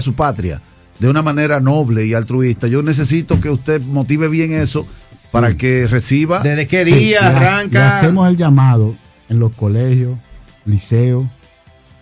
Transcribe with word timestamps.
su 0.00 0.14
patria 0.14 0.62
de 0.98 1.08
una 1.08 1.22
manera 1.22 1.60
noble 1.60 2.06
y 2.06 2.14
altruista. 2.14 2.66
Yo 2.68 2.82
necesito 2.82 3.40
que 3.40 3.50
usted 3.50 3.80
motive 3.80 4.28
bien 4.28 4.52
eso 4.52 4.86
para 5.32 5.56
que 5.56 5.86
reciba. 5.86 6.40
¿Desde 6.40 6.66
qué 6.66 6.84
día 6.84 7.28
arranca? 7.28 7.98
hacemos 7.98 8.28
el 8.28 8.36
llamado 8.36 8.94
en 9.28 9.38
los 9.38 9.52
colegios, 9.52 10.18
liceos, 10.66 11.24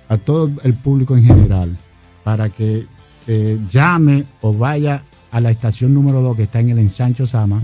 a 0.08 0.16
todo 0.16 0.50
el 0.64 0.74
público 0.74 1.16
en 1.16 1.24
general, 1.24 1.76
para 2.24 2.48
que 2.48 2.87
eh, 3.26 3.58
llame 3.71 4.24
o 4.40 4.53
vaya 4.53 5.04
a 5.30 5.40
la 5.40 5.51
estación 5.51 5.92
número 5.92 6.22
2 6.22 6.37
que 6.37 6.42
está 6.44 6.60
en 6.60 6.71
el 6.71 6.78
ensancho 6.78 7.26
Sama 7.26 7.62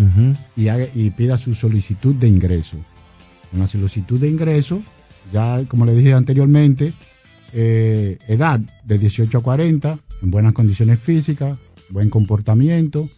y, 0.55 0.69
y 0.69 1.11
pida 1.11 1.39
su 1.39 1.55
solicitud 1.55 2.15
de 2.15 2.29
ingreso. 2.29 2.77
Una 3.53 3.67
solicitud 3.67 4.21
de 4.21 4.29
ingreso, 4.29 4.83
ya 5.33 5.63
como 5.67 5.87
le 5.87 5.95
dije 5.95 6.13
anteriormente, 6.13 6.93
eh, 7.53 8.19
edad 8.29 8.61
de 8.85 8.99
18 8.99 9.39
a 9.39 9.41
40, 9.41 9.99
en 10.25 10.31
buenas 10.31 10.53
condiciones 10.55 10.99
físicas, 10.99 11.59
buen 11.91 12.09
comportamiento. 12.11 13.09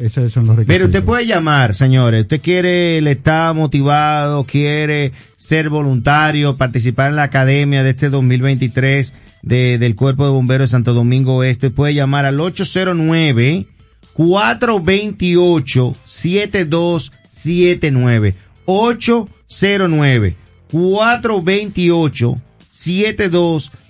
esos 0.00 0.32
son 0.32 0.46
los 0.46 0.56
requisitos. 0.56 0.74
Pero 0.74 0.86
usted 0.86 1.04
puede 1.04 1.26
llamar, 1.26 1.74
señores. 1.74 2.22
Usted 2.22 2.40
quiere, 2.40 3.02
le 3.02 3.10
está 3.12 3.52
motivado, 3.52 4.44
quiere 4.44 5.12
ser 5.36 5.68
voluntario, 5.68 6.56
participar 6.56 7.10
en 7.10 7.16
la 7.16 7.24
academia 7.24 7.82
de 7.82 7.90
este 7.90 8.08
2023 8.08 9.12
de, 9.42 9.76
del 9.78 9.96
Cuerpo 9.96 10.24
de 10.24 10.30
Bomberos 10.30 10.70
de 10.70 10.72
Santo 10.72 10.94
Domingo 10.94 11.34
Oeste. 11.36 11.68
Puede 11.70 11.92
llamar 11.94 12.24
al 12.24 12.40
809 12.40 13.66
428 14.14 15.96
7279. 16.04 18.34
809 18.64 20.36
428 20.70 22.36
7279. 22.70 23.85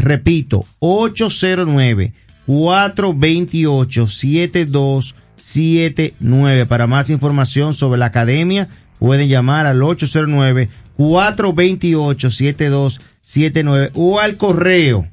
Repito, 0.00 0.64
809 0.80 2.12
428 2.46 4.08
7279. 4.08 6.66
Para 6.66 6.86
más 6.86 7.10
información 7.10 7.74
sobre 7.74 7.98
la 7.98 8.06
academia, 8.06 8.68
pueden 8.98 9.28
llamar 9.28 9.66
al 9.66 9.82
809 9.82 10.70
428 10.96 12.30
7279 12.30 13.90
o 13.94 14.18
al 14.18 14.36
correo. 14.36 15.06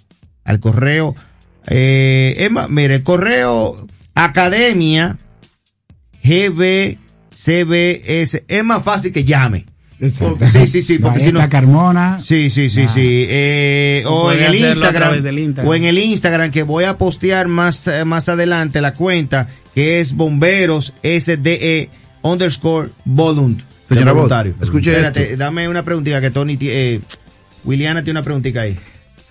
Al 0.43 0.59
correo. 0.59 1.15
Eh, 1.67 2.47
más, 2.51 2.69
mire, 2.69 2.95
el 2.95 3.03
correo 3.03 3.87
academia 4.15 5.17
GBCBS. 6.23 6.97
Es 8.47 8.63
más 8.63 8.83
fácil 8.83 9.13
que 9.13 9.23
llame. 9.23 9.68
Sí, 9.99 10.67
sí, 10.67 10.81
sí, 10.81 10.97
porque 10.97 11.19
si 11.19 11.31
no. 11.31 11.47
Carmona. 11.49 12.19
Sí, 12.19 12.49
sí, 12.49 12.69
sí, 12.69 12.87
sí. 12.87 13.25
Eh, 13.29 14.03
o 14.05 14.31
en 14.31 14.43
el 14.43 14.55
Instagram, 14.55 15.23
O 15.65 15.75
en 15.75 15.85
el 15.85 15.97
Instagram 15.97 16.51
que 16.51 16.63
voy 16.63 16.85
a 16.85 16.97
postear 16.97 17.47
más, 17.47 17.85
más 18.05 18.29
adelante 18.29 18.79
la 18.81 18.93
cuenta 18.93 19.47
que 19.75 19.99
es 19.99 20.15
bomberos 20.15 20.93
SDE 21.03 21.89
underscore 22.21 22.89
volunt. 23.05 23.61
Señora 23.87 24.11
voluntario. 24.11 24.53
Escuche 24.61 24.91
Espérate, 24.91 25.35
dame 25.35 25.67
una 25.67 25.83
preguntita 25.83 26.21
que 26.21 26.29
Tony, 26.31 26.57
eh, 26.61 27.01
Williana 27.63 28.03
tiene 28.03 28.19
una 28.19 28.23
preguntita 28.23 28.61
ahí. 28.61 28.77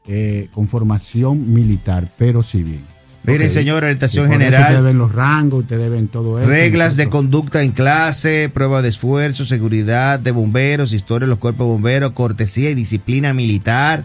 eh, 0.07 0.49
con 0.53 0.67
formación 0.67 1.53
militar, 1.53 2.09
pero 2.17 2.43
civil. 2.43 2.81
Miren, 3.25 3.49
señor, 3.49 3.83
orientación 3.83 4.29
general. 4.29 4.63
Ustedes 4.63 4.83
ven 4.83 4.97
los 4.97 5.13
rangos, 5.13 5.61
ustedes 5.61 5.89
ven 5.89 6.09
todo 6.09 6.39
eso. 6.39 6.47
Reglas 6.47 6.97
de 6.97 7.07
conducta 7.07 7.63
en 7.63 7.71
clase, 7.71 8.51
prueba 8.53 8.81
de 8.81 8.89
esfuerzo, 8.89 9.45
seguridad 9.45 10.19
de 10.19 10.31
bomberos, 10.31 10.91
historia 10.91 11.25
de 11.25 11.29
los 11.29 11.39
cuerpos 11.39 11.67
de 11.67 11.71
bomberos, 11.71 12.11
cortesía 12.11 12.69
y 12.69 12.75
disciplina 12.75 13.33
militar, 13.33 14.03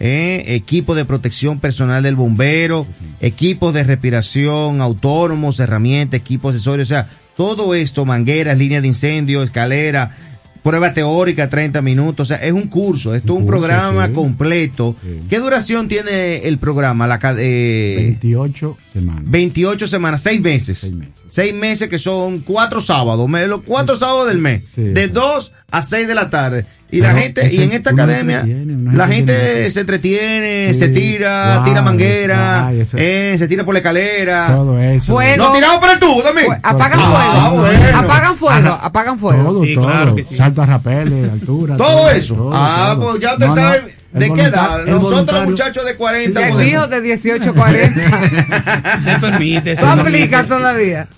eh, 0.00 0.44
equipo 0.48 0.94
de 0.94 1.04
protección 1.04 1.60
personal 1.60 2.02
del 2.02 2.16
bombero, 2.16 2.86
equipos 3.20 3.74
de 3.74 3.84
respiración 3.84 4.80
autónomos, 4.80 5.60
herramientas, 5.60 6.20
equipos 6.20 6.54
accesorios, 6.54 6.88
o 6.88 6.94
sea, 6.94 7.08
todo 7.36 7.74
esto, 7.74 8.06
mangueras, 8.06 8.56
líneas 8.56 8.80
de 8.80 8.88
incendio, 8.88 9.42
escalera, 9.42 10.16
prueba 10.64 10.94
teórica 10.94 11.50
30 11.50 11.82
minutos, 11.82 12.24
o 12.24 12.34
sea, 12.34 12.38
es 12.38 12.52
un 12.52 12.68
curso, 12.68 13.14
esto 13.14 13.34
es 13.34 13.40
un, 13.40 13.46
programa 13.46 14.10
completo. 14.12 14.96
¿Qué 15.28 15.38
duración 15.38 15.88
tiene 15.88 16.38
el 16.38 16.56
programa? 16.56 17.06
La, 17.06 17.18
eh, 17.38 18.16
28 18.22 18.76
semanas. 18.90 19.22
28 19.26 19.86
semanas, 19.86 20.22
6 20.22 20.40
meses. 20.40 20.78
6 20.78 20.94
meses. 20.94 21.14
6 21.28 21.54
meses 21.54 21.88
que 21.90 21.98
son 21.98 22.38
4 22.40 22.80
sábados, 22.80 23.30
los 23.30 23.60
4 23.60 23.94
sábados 23.94 24.26
del 24.28 24.38
mes, 24.38 24.62
de 24.74 25.08
2 25.08 25.52
a 25.70 25.82
6 25.82 26.08
de 26.08 26.14
la 26.14 26.30
tarde. 26.30 26.66
Y 26.90 27.00
la 27.00 27.14
gente, 27.14 27.52
y 27.52 27.62
en 27.62 27.72
esta 27.72 27.90
academia, 27.90 28.44
la 28.46 29.08
gente 29.08 29.70
se 29.70 29.80
entretiene, 29.80 30.72
se 30.74 30.88
tira, 30.88 31.62
tira 31.64 31.82
manguera, 31.82 32.70
eh, 32.72 33.34
se 33.36 33.48
tira 33.48 33.64
por 33.64 33.74
la 33.74 33.80
escalera. 33.80 34.52
Todo 34.54 34.78
eso. 34.78 35.12
Fuego. 35.12 35.44
No 35.44 35.52
tiramos 35.52 35.78
por 35.78 35.90
el 35.90 35.98
tubo 35.98 36.22
también. 36.22 36.52
apagan 36.62 37.00
ah, 37.02 37.50
fuego. 37.50 37.96
Apagan 37.96 38.36
fuego, 38.36 38.78
apagan 38.80 39.18
fuego. 39.18 39.42
Todo, 39.44 39.64
sí, 39.64 39.74
todo. 39.74 39.86
Claro 39.86 40.14
que 40.14 40.24
sí. 40.24 40.36
Salto 40.36 40.62
a 40.62 40.66
rapel, 40.66 41.30
altura. 41.32 41.76
Todo, 41.76 42.10
eso. 42.10 42.50
ah, 42.54 42.96
pues 42.96 43.20
ya 43.20 43.32
usted 43.32 43.48
sabe. 43.48 44.03
¿De 44.14 44.32
qué 44.32 44.42
edad? 44.42 44.86
Nosotros, 44.86 45.46
muchachos 45.46 45.84
de 45.84 45.96
40. 45.96 46.48
El 46.48 46.56
mío 46.56 46.86
de 46.86 47.00
18, 47.02 47.52
40. 47.52 48.98
Se 49.02 49.18
permite. 49.18 49.72
Eso 49.72 49.88
aplica 49.88 50.46
todavía. 50.46 51.08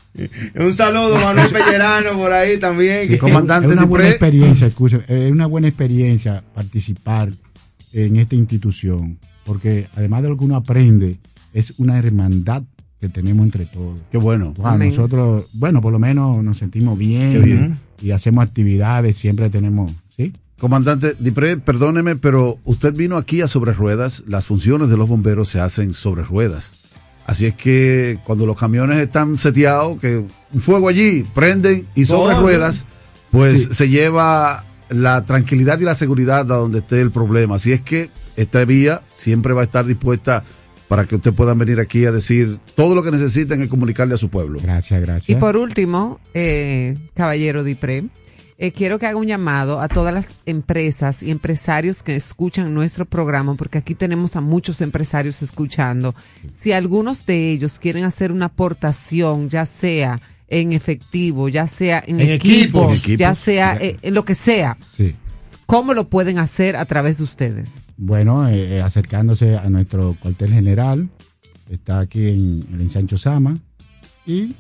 Un 0.55 0.73
saludo, 0.73 1.17
Manuel 1.17 1.49
Pellerano, 1.53 2.17
por 2.17 2.33
ahí 2.33 2.59
también. 2.59 3.07
Sí, 3.07 3.19
comandante 3.19 3.69
es 3.69 3.75
una 3.75 3.85
buena 3.85 4.09
experiencia, 4.09 4.67
es 5.09 5.31
una 5.31 5.47
buena 5.47 5.69
experiencia 5.69 6.43
participar 6.55 7.33
en 7.93 8.17
esta 8.17 8.35
institución, 8.35 9.19
porque 9.45 9.89
además 9.95 10.23
de 10.23 10.29
lo 10.31 10.39
que 10.39 10.45
uno 10.45 10.57
aprende, 10.57 11.19
es 11.53 11.75
una 11.77 11.99
hermandad 11.99 12.63
que 12.99 13.11
tenemos 13.11 13.45
entre 13.45 13.67
todos. 13.67 13.99
Qué 14.11 14.17
bueno. 14.17 14.55
nosotros, 14.79 15.49
bueno, 15.53 15.83
por 15.83 15.93
lo 15.93 15.99
menos 15.99 16.43
nos 16.43 16.57
sentimos 16.57 16.97
bien, 16.97 17.79
y 18.01 18.11
hacemos 18.11 18.45
actividades, 18.45 19.17
siempre 19.17 19.51
tenemos, 19.51 19.93
¿sí? 20.17 20.33
Comandante 20.59 21.15
Dipre, 21.19 21.59
perdóneme, 21.59 22.17
pero 22.17 22.59
usted 22.65 22.95
vino 22.95 23.17
aquí 23.17 23.43
a 23.43 23.49
sobre 23.49 23.73
ruedas, 23.73 24.25
las 24.27 24.47
funciones 24.47 24.89
de 24.89 24.97
los 24.97 25.09
bomberos 25.09 25.51
se 25.51 25.61
hacen 25.61 25.93
sobre 25.93 26.23
ruedas. 26.23 26.73
Así 27.27 27.45
es 27.45 27.55
que 27.55 28.19
cuando 28.25 28.47
los 28.47 28.57
camiones 28.57 28.99
están 28.99 29.37
seteados, 29.37 30.01
que 30.01 30.17
un 30.17 30.61
fuego 30.63 30.89
allí, 30.89 31.25
prenden 31.35 31.87
y 31.95 32.07
sobre 32.07 32.37
ruedas, 32.37 32.87
pues 33.31 33.69
se 33.73 33.89
lleva 33.89 34.65
la 34.89 35.25
tranquilidad 35.25 35.81
y 35.81 35.85
la 35.85 35.95
seguridad 35.95 36.41
a 36.41 36.57
donde 36.57 36.79
esté 36.79 37.01
el 37.01 37.11
problema. 37.11 37.57
Así 37.57 37.73
es 37.73 37.81
que 37.81 38.11
esta 38.37 38.65
vía 38.65 39.03
siempre 39.13 39.53
va 39.53 39.63
a 39.63 39.65
estar 39.65 39.85
dispuesta 39.85 40.45
para 40.89 41.07
que 41.07 41.17
usted 41.17 41.35
pueda 41.35 41.53
venir 41.55 41.81
aquí 41.81 42.05
a 42.05 42.13
decir 42.13 42.61
todo 42.77 42.95
lo 42.95 43.03
que 43.03 43.11
necesiten 43.11 43.63
y 43.63 43.69
comunicarle 43.69 44.15
a 44.15 44.19
su 44.19 44.29
pueblo. 44.29 44.61
Gracias, 44.63 45.01
gracias. 45.01 45.37
Y 45.37 45.41
por 45.41 45.57
último, 45.57 46.21
eh, 46.33 46.97
caballero 47.15 47.65
Dipre, 47.65 48.05
eh, 48.59 48.73
quiero 48.73 48.99
que 48.99 49.07
haga 49.07 49.19
un 49.19 49.27
llamado 49.27 49.81
a 49.81 49.89
todas 49.89 50.15
las 50.15 50.35
empresas 50.47 51.23
y 51.23 51.31
empresarios 51.31 52.03
que 52.03 52.17
escuchan 52.17 52.73
nuestro 52.75 53.05
programa, 53.05 53.55
porque 53.55 53.79
aquí 53.79 53.95
tenemos 53.95 54.35
a 54.37 54.41
muchos 54.41 54.81
empresarios 54.81 55.43
escuchando. 55.43 56.15
Si 56.53 56.73
algunos 56.73 57.27
de 57.27 57.53
ellos 57.53 57.79
quieren 57.79 58.05
hacer 58.05 58.33
una 58.33 58.47
aportación, 58.47 59.49
ya 59.51 59.67
sea 59.67 60.21
en 60.49 60.73
efectivo, 60.73 61.49
ya 61.49 61.67
sea 61.67 62.03
en, 62.07 62.21
En 62.21 62.31
equipos, 62.31 62.99
equipos. 62.99 63.19
ya 63.19 63.35
sea 63.35 63.77
eh, 63.81 63.97
en 64.03 64.15
lo 64.15 64.25
que 64.25 64.35
sea, 64.35 64.77
Sí. 64.97 65.15
¿cómo 65.67 65.93
lo 65.93 66.09
pueden 66.09 66.39
hacer 66.39 66.77
a 66.77 66.85
través 66.85 67.19
de 67.19 67.25
ustedes? 67.25 67.71
Bueno, 67.97 68.47
eh, 68.49 68.77
eh, 68.77 68.81
acercándose 68.83 69.57
a 69.59 69.69
nuestro 69.71 70.17
cuartel 70.21 70.53
general, 70.53 71.09
está 71.69 71.99
aquí 72.01 72.29
en 72.29 72.67
el 72.75 72.81
ensancho 72.81 73.19
Sama, 73.19 73.59
y 74.25 74.55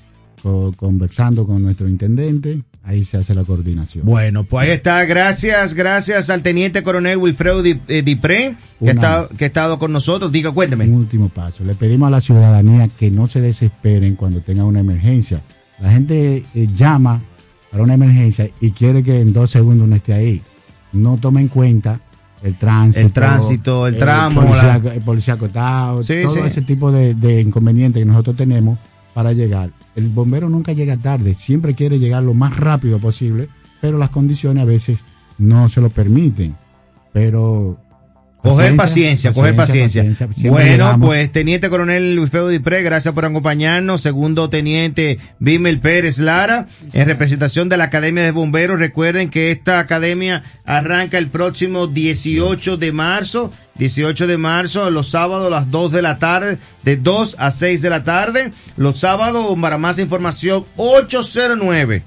conversando 0.76 1.46
con 1.46 1.62
nuestro 1.62 1.88
intendente, 1.88 2.62
ahí 2.82 3.04
se 3.04 3.16
hace 3.16 3.34
la 3.34 3.44
coordinación. 3.44 4.04
Bueno, 4.06 4.44
pues 4.44 4.66
ahí 4.68 4.74
está. 4.74 5.04
Gracias, 5.04 5.74
gracias 5.74 6.30
al 6.30 6.42
teniente 6.42 6.82
coronel 6.82 7.16
Wilfredo 7.18 7.62
eh, 7.64 8.02
Dipré, 8.02 8.56
que, 8.78 8.84
Una- 8.84 8.90
ha 8.90 8.94
estado- 8.94 9.28
que 9.36 9.44
ha 9.44 9.46
estado 9.48 9.78
con 9.78 9.92
nosotros. 9.92 10.30
Diga, 10.32 10.52
cuénteme. 10.52 10.84
Un 10.84 10.94
último 10.94 11.28
paso. 11.28 11.64
Le 11.64 11.74
pedimos 11.74 12.06
a 12.08 12.10
la 12.10 12.20
ciudadanía 12.20 12.88
que 12.88 13.10
no 13.10 13.26
se 13.26 13.40
desesperen 13.40 14.14
cuando 14.16 14.40
tenga 14.40 14.64
una 14.64 14.80
emergencia. 14.80 15.42
La 15.80 15.90
gente 15.92 16.44
eh, 16.54 16.68
llama 16.76 17.22
para 17.70 17.82
una 17.82 17.94
emergencia 17.94 18.48
y 18.60 18.70
quiere 18.70 19.02
que 19.02 19.20
en 19.20 19.32
dos 19.32 19.50
segundos 19.50 19.86
no 19.88 19.96
esté 19.96 20.14
ahí. 20.14 20.42
No 20.92 21.18
tome 21.18 21.40
en 21.42 21.48
cuenta 21.48 22.00
el 22.42 22.54
tránsito. 22.54 23.04
El 23.06 23.12
tránsito, 23.12 23.86
el 23.88 23.96
tramo, 23.98 24.42
policía, 24.42 24.80
la- 24.82 24.94
el 24.94 25.00
policía 25.02 25.34
acotado, 25.34 26.02
Sí, 26.02 26.14
todo 26.22 26.34
sí. 26.34 26.40
ese 26.46 26.62
tipo 26.62 26.92
de, 26.92 27.14
de 27.14 27.40
inconvenientes 27.40 28.00
que 28.00 28.06
nosotros 28.06 28.36
tenemos 28.36 28.78
para 29.12 29.32
llegar. 29.32 29.70
El 29.96 30.10
bombero 30.10 30.48
nunca 30.48 30.72
llega 30.72 30.96
tarde, 30.98 31.34
siempre 31.34 31.74
quiere 31.74 31.98
llegar 31.98 32.22
lo 32.22 32.34
más 32.34 32.56
rápido 32.56 33.00
posible, 33.00 33.48
pero 33.80 33.98
las 33.98 34.10
condiciones 34.10 34.62
a 34.62 34.66
veces 34.66 34.98
no 35.38 35.68
se 35.68 35.80
lo 35.80 35.90
permiten. 35.90 36.54
Pero 37.12 37.78
Coger 38.50 38.76
paciencia, 38.76 39.32
coger 39.32 39.56
paciencia. 39.56 40.02
Siempre 40.02 40.50
Bueno, 40.50 40.70
llegamos. 40.70 41.06
pues 41.06 41.30
Teniente 41.32 41.68
Coronel 41.68 42.18
Wilfredo 42.18 42.48
Dipré, 42.48 42.82
gracias 42.82 43.14
por 43.14 43.24
acompañarnos. 43.24 44.02
Segundo 44.02 44.48
Teniente 44.50 45.18
Bimel 45.38 45.80
Pérez 45.80 46.18
Lara, 46.18 46.66
en 46.92 47.06
representación 47.06 47.68
de 47.68 47.76
la 47.76 47.84
Academia 47.84 48.24
de 48.24 48.30
Bomberos. 48.30 48.78
Recuerden 48.78 49.30
que 49.30 49.50
esta 49.50 49.78
academia 49.78 50.42
arranca 50.64 51.18
el 51.18 51.28
próximo 51.28 51.86
18 51.86 52.76
de 52.76 52.92
marzo. 52.92 53.52
18 53.78 54.26
de 54.26 54.38
marzo, 54.38 54.90
los 54.90 55.10
sábados 55.10 55.48
a 55.48 55.50
las 55.50 55.70
2 55.70 55.92
de 55.92 56.00
la 56.00 56.18
tarde, 56.18 56.56
de 56.82 56.96
2 56.96 57.36
a 57.38 57.50
6 57.50 57.82
de 57.82 57.90
la 57.90 58.04
tarde. 58.04 58.50
Los 58.78 59.00
sábados, 59.00 59.54
para 59.60 59.76
más 59.76 59.98
información, 59.98 60.64
809 60.76 62.02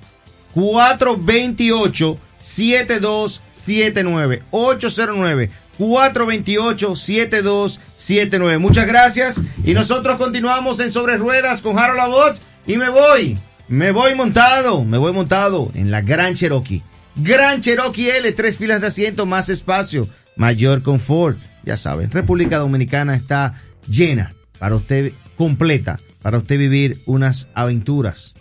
428 0.55 2.17
7279 2.39 4.43
809 4.51 5.49
428 5.79 6.95
7279 6.95 8.57
Muchas 8.57 8.85
gracias 8.85 9.41
y 9.63 9.73
nosotros 9.73 10.17
continuamos 10.17 10.81
en 10.81 10.91
Sobre 10.91 11.15
Ruedas 11.15 11.61
con 11.61 11.79
Harold 11.79 12.01
Abbott 12.01 12.41
y 12.67 12.77
me 12.77 12.89
voy, 12.89 13.37
me 13.69 13.91
voy 13.91 14.13
montado, 14.13 14.83
me 14.83 14.97
voy 14.97 15.13
montado 15.13 15.71
en 15.73 15.89
la 15.89 16.01
Gran 16.01 16.35
Cherokee. 16.35 16.83
Gran 17.15 17.61
Cherokee 17.61 18.09
L, 18.09 18.29
tres 18.33 18.57
filas 18.57 18.81
de 18.81 18.87
asiento, 18.87 19.25
más 19.25 19.47
espacio, 19.47 20.09
mayor 20.35 20.81
confort. 20.81 21.39
Ya 21.63 21.77
saben, 21.77 22.11
República 22.11 22.57
Dominicana 22.57 23.15
está 23.15 23.53
llena 23.87 24.35
para 24.59 24.75
usted, 24.75 25.13
completa, 25.37 25.99
para 26.21 26.37
usted 26.37 26.57
vivir 26.57 26.99
unas 27.05 27.47
aventuras 27.53 28.35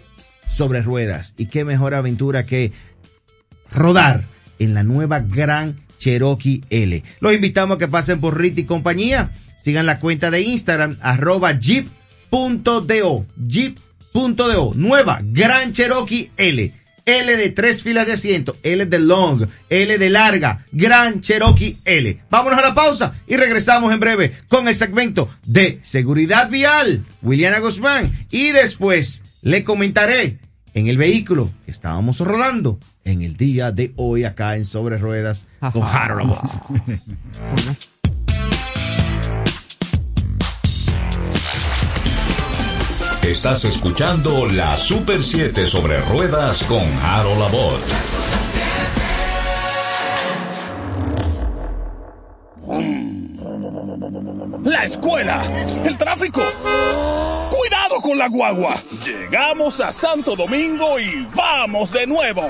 sobre 0.48 0.82
ruedas. 0.82 1.34
Y 1.36 1.46
qué 1.46 1.64
mejor 1.64 1.94
aventura 1.94 2.44
que 2.46 2.72
rodar 3.70 4.24
en 4.58 4.74
la 4.74 4.82
nueva 4.82 5.20
Gran 5.20 5.76
Cherokee 5.98 6.64
L. 6.70 7.02
Los 7.20 7.34
invitamos 7.34 7.76
a 7.76 7.78
que 7.78 7.88
pasen 7.88 8.20
por 8.20 8.38
Rit 8.38 8.58
y 8.58 8.64
compañía. 8.64 9.32
Sigan 9.58 9.86
la 9.86 10.00
cuenta 10.00 10.30
de 10.30 10.42
Instagram, 10.42 10.96
arroba 11.00 11.58
jeep.do. 11.58 13.26
Jeep.do. 13.46 14.72
Nueva 14.74 15.20
Gran 15.22 15.72
Cherokee 15.72 16.30
L. 16.36 16.72
L 17.08 17.36
de 17.36 17.48
tres 17.48 17.82
filas 17.82 18.06
de 18.06 18.12
asiento, 18.12 18.58
L 18.62 18.84
de 18.84 18.98
long, 18.98 19.46
L 19.70 19.98
de 19.98 20.10
larga, 20.10 20.66
Gran 20.72 21.22
Cherokee 21.22 21.78
L. 21.86 22.20
Vámonos 22.28 22.58
a 22.58 22.62
la 22.62 22.74
pausa 22.74 23.14
y 23.26 23.36
regresamos 23.36 23.94
en 23.94 24.00
breve 24.00 24.32
con 24.48 24.68
el 24.68 24.74
segmento 24.74 25.30
de 25.46 25.78
seguridad 25.82 26.50
vial, 26.50 27.06
Williana 27.22 27.60
Guzmán. 27.60 28.12
Y 28.30 28.50
después 28.50 29.22
le 29.40 29.64
comentaré 29.64 30.38
en 30.74 30.88
el 30.88 30.98
vehículo 30.98 31.50
que 31.64 31.70
estábamos 31.70 32.20
rodando 32.20 32.78
en 33.04 33.22
el 33.22 33.36
día 33.36 33.72
de 33.72 33.92
hoy 33.96 34.24
acá 34.24 34.56
en 34.56 34.64
Sobre 34.64 34.98
Ruedas 34.98 35.48
con 35.72 35.82
Harold 35.82 36.22
Abbott. 36.22 36.50
Estás 43.28 43.64
escuchando 43.66 44.46
la 44.46 44.78
Super 44.78 45.22
7 45.22 45.66
sobre 45.66 46.00
ruedas 46.00 46.62
con 46.62 46.82
Harold 47.02 47.42
Abbott. 47.42 47.82
La 54.64 54.82
escuela, 54.84 55.42
el 55.84 55.98
tráfico. 55.98 56.40
Con 58.08 58.16
la 58.16 58.28
guagua. 58.28 58.74
Llegamos 59.04 59.80
a 59.82 59.92
Santo 59.92 60.34
Domingo 60.34 60.98
y 60.98 61.28
vamos 61.34 61.92
de 61.92 62.06
nuevo. 62.06 62.42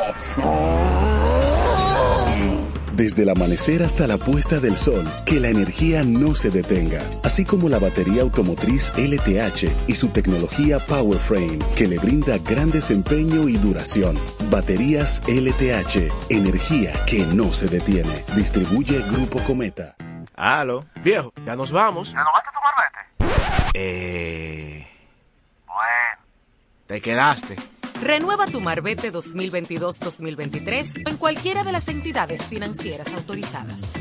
Desde 2.93 3.25
el 3.25 3.31
amanecer 3.31 3.83
hasta 3.83 4.07
la 4.07 4.19
puesta 4.19 4.61
del 4.61 4.77
sol, 4.77 5.11
que 5.27 5.41
la 5.41 5.49
energía 5.49 6.05
no 6.05 6.37
se 6.37 6.51
detenga, 6.51 7.03
así 7.25 7.45
como 7.45 7.69
la 7.69 7.81
batería 7.81 8.23
automotriz 8.23 8.93
LTH 8.97 9.89
y 9.89 9.97
su 9.97 10.11
tecnología 10.11 10.79
PowerFrame, 10.79 11.59
que 11.75 11.89
le 11.89 11.99
brinda 11.99 12.39
gran 12.39 12.71
desempeño 12.71 13.49
y 13.49 13.57
duración. 13.57 14.17
Baterías 14.51 15.25
LTH, 15.27 16.13
energía 16.29 16.93
que 17.05 17.27
no 17.27 17.53
se 17.53 17.67
detiene. 17.67 18.25
Distribuye 18.37 19.01
Grupo 19.11 19.43
Cometa. 19.43 19.97
Aló. 20.37 20.85
Viejo, 21.03 21.33
ya 21.45 21.57
nos 21.57 21.73
vamos. 21.73 22.13
¿Ya 22.13 22.23
no 22.23 22.31
vas 22.33 22.43
a 22.47 22.53
tu 22.53 23.27
marbete? 23.27 23.71
Eh... 23.75 24.88
Bueno. 25.79 26.27
Te 26.89 27.01
quedaste. 27.01 27.57
Renueva 28.03 28.47
tu 28.47 28.61
Marbete 28.61 29.13
2022-2023 29.13 31.09
en 31.09 31.17
cualquiera 31.17 31.63
de 31.63 31.73
las 31.73 31.87
entidades 31.89 32.45
financieras 32.47 33.13
autorizadas. 33.15 33.93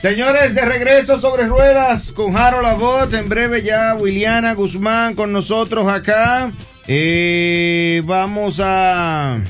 Señores, 0.00 0.54
de 0.54 0.64
regreso 0.64 1.18
sobre 1.18 1.46
ruedas 1.46 2.12
con 2.12 2.36
Harold 2.36 2.64
Labot. 2.64 3.12
En 3.14 3.28
breve 3.28 3.62
ya 3.62 3.96
Williana 3.98 4.54
Guzmán 4.54 5.14
con 5.14 5.32
nosotros 5.32 5.88
acá. 5.88 6.52
Eh, 6.86 8.02
vamos 8.04 8.60
a, 8.62 9.40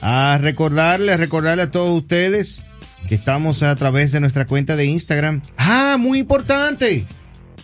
a 0.00 0.38
recordarle, 0.38 1.16
recordarle 1.16 1.64
a 1.64 1.70
todos 1.70 1.90
ustedes 1.90 2.64
que 3.08 3.14
estamos 3.14 3.62
a 3.62 3.76
través 3.76 4.12
de 4.12 4.20
nuestra 4.20 4.46
cuenta 4.46 4.74
de 4.74 4.86
Instagram. 4.86 5.42
Ah, 5.58 5.96
muy 5.98 6.18
importante. 6.18 7.06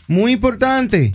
Muy 0.09 0.33
importante. 0.33 1.13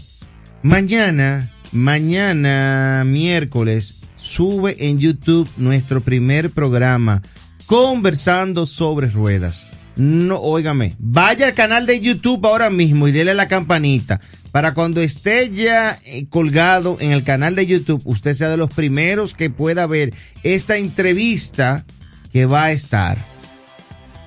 Mañana, 0.64 1.54
mañana 1.72 3.04
miércoles, 3.06 4.02
sube 4.16 4.76
en 4.80 4.98
YouTube 4.98 5.48
nuestro 5.56 6.02
primer 6.02 6.50
programa 6.50 7.22
conversando 7.68 8.66
sobre 8.66 9.08
ruedas. 9.08 9.68
No, 9.96 10.40
óigame, 10.40 10.94
vaya 11.00 11.48
al 11.48 11.54
canal 11.54 11.86
de 11.86 12.00
YouTube 12.00 12.46
ahora 12.46 12.70
mismo 12.70 13.08
y 13.08 13.12
dele 13.12 13.32
a 13.32 13.36
la 13.36 13.48
campanita 13.48 14.20
para 14.52 14.74
cuando 14.74 15.02
esté 15.02 15.52
ya 15.52 16.00
eh, 16.06 16.26
colgado 16.30 16.98
en 17.00 17.12
el 17.12 17.24
canal 17.24 17.56
de 17.56 17.66
YouTube, 17.66 18.02
usted 18.06 18.34
sea 18.34 18.50
de 18.50 18.58
los 18.58 18.70
primeros 18.70 19.34
que 19.34 19.50
pueda 19.50 19.86
ver 19.86 20.14
esta 20.44 20.78
entrevista 20.78 21.86
que 22.32 22.46
va 22.46 22.66
a 22.66 22.72
estar. 22.72 23.18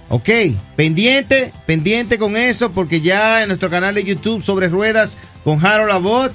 Ok, 0.09 0.29
pendiente, 0.77 1.53
pendiente 1.67 2.19
con 2.19 2.37
eso, 2.37 2.73
porque 2.73 3.01
ya 3.01 3.43
en 3.43 3.49
nuestro 3.49 3.71
canal 3.71 3.95
de 3.95 4.05
YouTube 4.05 4.43
sobre 4.43 4.69
ruedas 4.69 5.17
con 5.45 5.65
Harold 5.65 5.93
Abbott, 5.93 6.33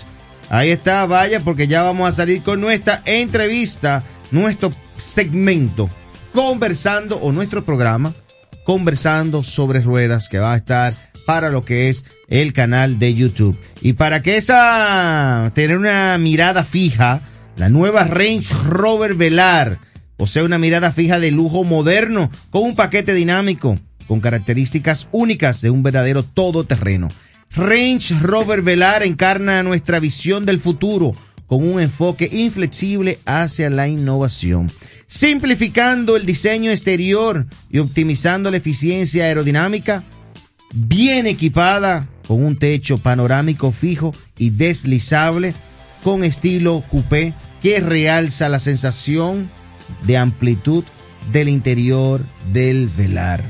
ahí 0.49 0.71
está, 0.71 1.05
vaya, 1.05 1.41
porque 1.41 1.67
ya 1.67 1.83
vamos 1.83 2.09
a 2.09 2.15
salir 2.15 2.41
con 2.41 2.61
nuestra 2.61 3.01
entrevista, 3.05 4.03
nuestro 4.31 4.73
segmento, 4.95 5.89
conversando, 6.35 7.17
o 7.17 7.31
nuestro 7.31 7.65
programa, 7.65 8.13
conversando 8.63 9.41
sobre 9.41 9.79
ruedas, 9.79 10.29
que 10.29 10.37
va 10.37 10.53
a 10.53 10.57
estar 10.57 10.93
para 11.25 11.49
lo 11.49 11.63
que 11.63 11.89
es 11.89 12.05
el 12.27 12.53
canal 12.53 12.99
de 12.99 13.15
YouTube. 13.15 13.59
Y 13.81 13.93
para 13.93 14.21
que 14.21 14.37
esa, 14.37 15.51
tener 15.55 15.77
una 15.77 16.17
mirada 16.19 16.63
fija, 16.63 17.21
la 17.55 17.69
nueva 17.69 18.03
Range 18.03 18.53
Rover 18.67 19.15
Velar, 19.15 19.79
Posee 20.17 20.43
una 20.43 20.57
mirada 20.57 20.93
fija 20.93 21.19
de 21.19 21.31
lujo 21.31 21.65
moderno, 21.65 22.31
con 22.49 22.63
un 22.63 22.75
paquete 22.75 23.13
dinámico, 23.13 23.75
con 24.07 24.21
características 24.21 25.09
únicas 25.11 25.59
de 25.61 25.69
un 25.69 25.83
verdadero 25.83 26.23
todoterreno. 26.23 27.09
Range 27.51 28.17
Rover 28.21 28.61
Velar 28.61 29.03
encarna 29.03 29.61
nuestra 29.61 29.99
visión 29.99 30.45
del 30.45 30.61
futuro, 30.61 31.11
con 31.47 31.67
un 31.67 31.81
enfoque 31.81 32.29
inflexible 32.31 33.19
hacia 33.25 33.69
la 33.69 33.89
innovación, 33.89 34.71
simplificando 35.07 36.15
el 36.15 36.25
diseño 36.25 36.71
exterior 36.71 37.45
y 37.69 37.79
optimizando 37.79 38.51
la 38.51 38.57
eficiencia 38.57 39.25
aerodinámica, 39.25 40.03
bien 40.73 41.27
equipada 41.27 42.07
con 42.27 42.43
un 42.43 42.57
techo 42.57 42.97
panorámico 42.97 43.71
fijo 43.71 44.13
y 44.37 44.49
deslizable, 44.49 45.53
con 46.03 46.23
estilo 46.23 46.83
coupé 46.89 47.33
que 47.61 47.79
realza 47.79 48.49
la 48.49 48.59
sensación 48.59 49.49
de 50.05 50.17
amplitud 50.17 50.83
del 51.31 51.49
interior 51.49 52.25
del 52.51 52.87
velar. 52.87 53.43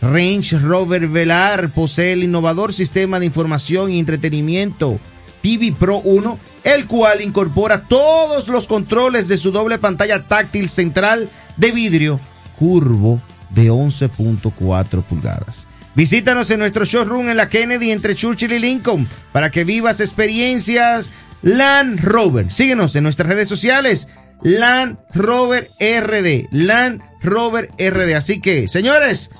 Range 0.00 0.58
Rover 0.58 1.08
Velar 1.08 1.72
posee 1.72 2.12
el 2.12 2.22
innovador 2.22 2.72
sistema 2.72 3.18
de 3.18 3.26
información 3.26 3.90
y 3.90 3.98
entretenimiento 3.98 5.00
PV 5.48 5.74
Pro 5.76 6.00
1, 6.00 6.38
el 6.64 6.86
cual 6.86 7.22
incorpora 7.22 7.84
todos 7.84 8.48
los 8.48 8.66
controles 8.66 9.28
de 9.28 9.38
su 9.38 9.50
doble 9.50 9.78
pantalla 9.78 10.22
táctil 10.24 10.68
central 10.68 11.30
de 11.56 11.70
vidrio 11.70 12.20
curvo 12.58 13.18
de 13.50 13.70
11.4 13.70 15.02
pulgadas. 15.04 15.66
Visítanos 15.94 16.50
en 16.50 16.60
nuestro 16.60 16.84
showroom 16.84 17.30
en 17.30 17.38
la 17.38 17.48
Kennedy 17.48 17.92
entre 17.92 18.14
Churchill 18.14 18.52
y 18.52 18.58
Lincoln 18.58 19.08
para 19.32 19.50
que 19.50 19.64
vivas 19.64 20.00
experiencias 20.00 21.12
Land 21.40 22.00
Rover. 22.00 22.52
Síguenos 22.52 22.94
en 22.94 23.04
nuestras 23.04 23.30
redes 23.30 23.48
sociales 23.48 24.06
Land 24.42 24.98
Rover 25.14 25.70
RD. 25.80 26.48
Land 26.50 27.00
Rover 27.22 27.70
RD. 27.78 28.14
Así 28.14 28.40
que, 28.40 28.68
señores, 28.68 29.30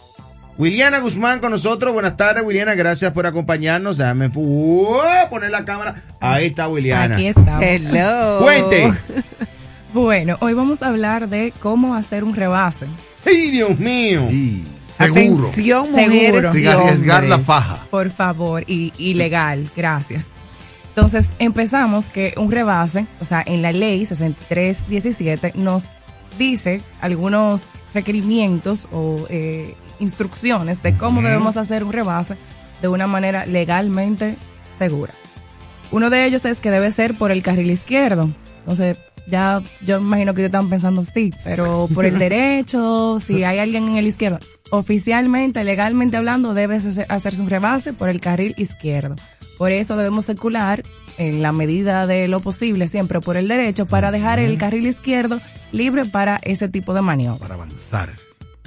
Williana 0.59 0.99
Guzmán 0.99 1.39
con 1.39 1.53
nosotros. 1.53 1.93
Buenas 1.93 2.17
tardes, 2.17 2.43
Williana. 2.45 2.75
Gracias 2.75 3.13
por 3.13 3.27
acompañarnos. 3.27 3.97
Déjame 3.97 4.27
uh, 4.35 5.01
poner 5.31 5.51
la 5.53 5.65
cámara. 5.65 6.03
Ahí 6.19 6.47
está 6.47 6.69
Williana. 6.69 7.15
Aquí 7.15 7.29
estamos. 7.29 7.63
Hello. 7.63 8.41
Cuente. 8.43 8.93
Bueno, 9.95 10.37
hoy 10.41 10.53
vamos 10.53 10.83
a 10.83 10.89
hablar 10.89 11.31
de 11.31 11.51
cómo 11.61 11.95
hacer 11.95 12.23
un 12.23 12.35
rebase. 12.35 12.87
¡Ay, 13.25 13.51
Dios 13.51 13.79
mío! 13.79 14.29
Y 14.31 14.63
seguro. 14.99 15.49
Atención, 15.49 15.91
mujeres 15.91 16.21
Seguro. 16.27 16.53
Sin 16.53 16.69
arriesgar 16.69 17.25
la 17.25 17.39
faja. 17.39 17.87
Por 17.91 18.11
favor, 18.11 18.65
y, 18.67 18.93
y 18.99 19.15
legal, 19.15 19.67
gracias. 19.75 20.29
Entonces, 20.91 21.31
empezamos 21.39 22.11
que 22.11 22.35
un 22.37 22.53
rebase, 22.53 23.07
o 23.19 23.25
sea, 23.25 23.43
en 23.45 23.63
la 23.63 23.73
ley 23.73 24.05
6317 24.05 25.53
nos 25.55 25.85
dice 26.39 26.81
algunos 27.01 27.69
requerimientos 27.95 28.87
o 28.93 29.27
eh, 29.29 29.75
instrucciones 30.01 30.83
de 30.83 30.97
cómo 30.97 31.21
debemos 31.23 31.57
hacer 31.57 31.85
un 31.85 31.93
rebase 31.93 32.37
de 32.81 32.89
una 32.89 33.07
manera 33.07 33.45
legalmente 33.47 34.37
segura. 34.79 35.13
Uno 35.91 36.11
de 36.11 36.25
ellos 36.27 36.45
es 36.45 36.61
que 36.61 36.71
debe 36.71 36.91
ser 36.91 37.15
por 37.15 37.33
el 37.33 37.43
carril 37.43 37.71
izquierdo. 37.71 38.31
Entonces, 38.61 38.99
ya 39.27 39.63
yo 39.85 40.01
me 40.01 40.07
imagino 40.07 40.35
que 40.35 40.45
están 40.45 40.69
pensando 40.71 41.05
sí, 41.05 41.33
pero 41.45 41.89
por 41.95 42.05
el 42.05 42.19
derecho, 42.29 43.19
si 43.21 43.43
hay 43.45 43.59
alguien 43.59 43.89
en 43.89 43.97
el 43.97 44.07
izquierdo. 44.07 44.39
Oficialmente, 44.71 45.65
legalmente 45.65 46.17
hablando, 46.17 46.55
debe 46.55 46.77
hacer- 46.77 47.07
hacerse 47.09 47.43
un 47.43 47.51
rebase 47.51 47.93
por 47.93 48.09
el 48.09 48.21
carril 48.21 48.55
izquierdo. 48.59 49.17
Por 49.57 49.73
eso 49.73 49.97
debemos 49.97 50.27
circular 50.27 50.83
en 51.19 51.43
la 51.43 51.53
medida 51.53 52.07
de 52.07 52.29
lo 52.29 52.41
posible 52.41 52.89
siempre 52.89 53.21
por 53.21 53.37
el 53.37 53.49
derecho 53.49 53.87
para 53.87 54.11
dejar 54.11 54.39
el 54.39 54.57
carril 54.59 54.87
izquierdo 54.87 55.41
libre 55.73 56.05
para 56.05 56.39
ese 56.43 56.69
tipo 56.69 56.95
de 56.95 57.03
maniobra. 57.03 57.41
Para 57.41 57.55
avanzar. 57.55 58.13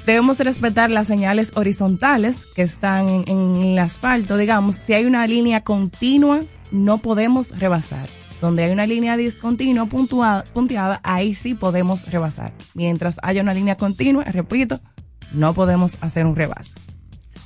Debemos 0.05 0.39
respetar 0.39 0.89
las 0.91 1.07
señales 1.07 1.51
horizontales 1.55 2.45
que 2.55 2.63
están 2.63 3.07
en, 3.07 3.23
en 3.27 3.55
el 3.61 3.79
asfalto, 3.79 4.35
digamos. 4.37 4.75
Si 4.75 4.93
hay 4.93 5.05
una 5.05 5.25
línea 5.27 5.61
continua, 5.63 6.41
no 6.71 6.97
podemos 6.99 7.57
rebasar. 7.59 8.09
Donde 8.41 8.63
hay 8.63 8.71
una 8.71 8.87
línea 8.87 9.15
discontinua 9.17 9.85
puntua- 9.85 10.43
punteada, 10.51 10.99
ahí 11.03 11.35
sí 11.35 11.53
podemos 11.53 12.09
rebasar. 12.11 12.51
Mientras 12.73 13.17
haya 13.21 13.43
una 13.43 13.53
línea 13.53 13.75
continua, 13.77 14.23
repito, 14.23 14.79
no 15.31 15.53
podemos 15.53 15.93
hacer 16.01 16.25
un 16.25 16.35
rebase. 16.35 16.73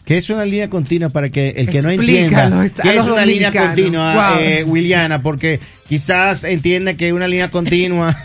¿Qué 0.06 0.18
es 0.20 0.30
una 0.30 0.46
línea 0.46 0.70
continua 0.70 1.10
para 1.10 1.30
que 1.30 1.50
el 1.50 1.68
que 1.68 1.82
no 1.82 1.90
Explícalo, 1.90 2.62
entienda? 2.62 2.84
a 2.84 2.84
¿Qué 2.84 2.98
es 3.00 3.06
una 3.08 3.26
línea 3.26 3.52
continua, 3.52 4.14
Wow. 4.34 4.40
eh, 4.40 4.64
Williana? 4.64 5.22
Porque 5.24 5.60
quizás 5.90 6.44
entiende 6.44 6.96
que 6.96 7.12
una 7.12 7.28
línea 7.28 7.50
continua. 7.50 8.16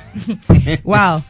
Wow. 0.85 1.23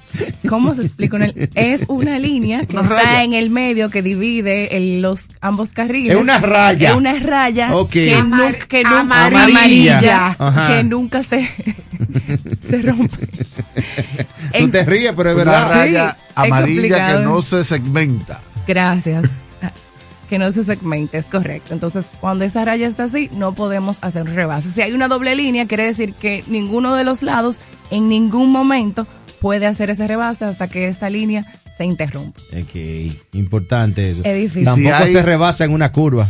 ¿Cómo 0.49 0.75
se 0.75 0.83
explica? 0.83 1.17
una- 1.17 1.33
es 1.55 1.83
una 1.87 2.19
línea 2.19 2.63
que 2.63 2.73
Una 2.77 2.83
está 2.83 2.97
raya. 2.97 3.23
en 3.23 3.33
el 3.35 3.49
medio 3.51 3.91
que 3.91 4.03
divide 4.03 4.77
el- 4.77 5.01
los 5.03 5.29
ambos 5.41 5.69
carriles. 5.69 6.17
Es 6.17 6.21
una 6.21 6.39
raya. 6.39 6.91
Es 6.91 6.97
una 6.97 7.17
raya 7.21 7.77
Ok. 7.77 7.91
que, 7.91 8.15
Amar- 8.17 8.53
nunca, 8.53 8.67
que 8.67 8.83
nunca 8.83 9.01
amarilla. 9.01 9.45
amarilla, 9.45 10.37
Ajá. 10.37 10.67
que 10.69 10.83
nunca 10.83 11.23
se, 11.23 11.49
se 12.69 12.83
rompe. 12.83 13.29
Tú 14.59 14.69
te 14.69 14.85
ríes, 14.85 15.13
pero 15.17 15.31
es 15.31 15.37
Una 15.37 15.45
verdad. 15.45 15.71
raya 15.71 16.11
Sí, 16.11 16.17
es 16.27 16.33
amarilla 16.35 17.07
que 17.19 17.23
no 17.25 17.41
se 17.41 17.63
segmenta. 17.63 18.41
Gracias. 18.67 19.25
Que 20.31 20.39
no 20.39 20.51
se 20.53 20.65
segmente, 20.65 21.19
es 21.19 21.27
correcto. 21.27 21.75
Entonces, 21.75 22.07
cuando 22.21 22.45
esa 22.45 22.65
raya 22.65 22.87
está 22.87 23.05
así, 23.05 23.29
no 23.35 23.53
podemos 23.55 23.99
hacer 24.01 24.23
un 24.23 24.35
rebase. 24.35 24.71
Si 24.71 24.81
hay 24.81 24.93
una 24.93 25.09
doble 25.09 25.35
línea, 25.35 25.67
quiere 25.67 25.85
decir 25.85 26.15
que 26.15 26.43
ninguno 26.47 26.95
de 26.95 27.03
los 27.05 27.23
lados 27.23 27.61
en 27.91 28.09
ningún 28.09 28.51
momento 28.53 29.07
puede 29.41 29.67
hacer 29.67 29.91
ese 29.91 30.07
rebase 30.07 30.45
hasta 30.45 30.69
que 30.69 30.87
esa 30.87 31.11
línea 31.11 31.45
se 31.77 31.85
interrumpa. 31.85 32.41
Ok, 32.53 33.13
importante 33.33 34.11
eso. 34.11 34.23
Es 34.25 34.37
difícil. 34.41 34.65
Tampoco 34.67 34.97
Si 34.97 35.03
hay- 35.03 35.13
se 35.13 35.23
rebasa 35.23 35.65
en 35.65 35.73
una 35.73 35.91
curva. 35.91 36.29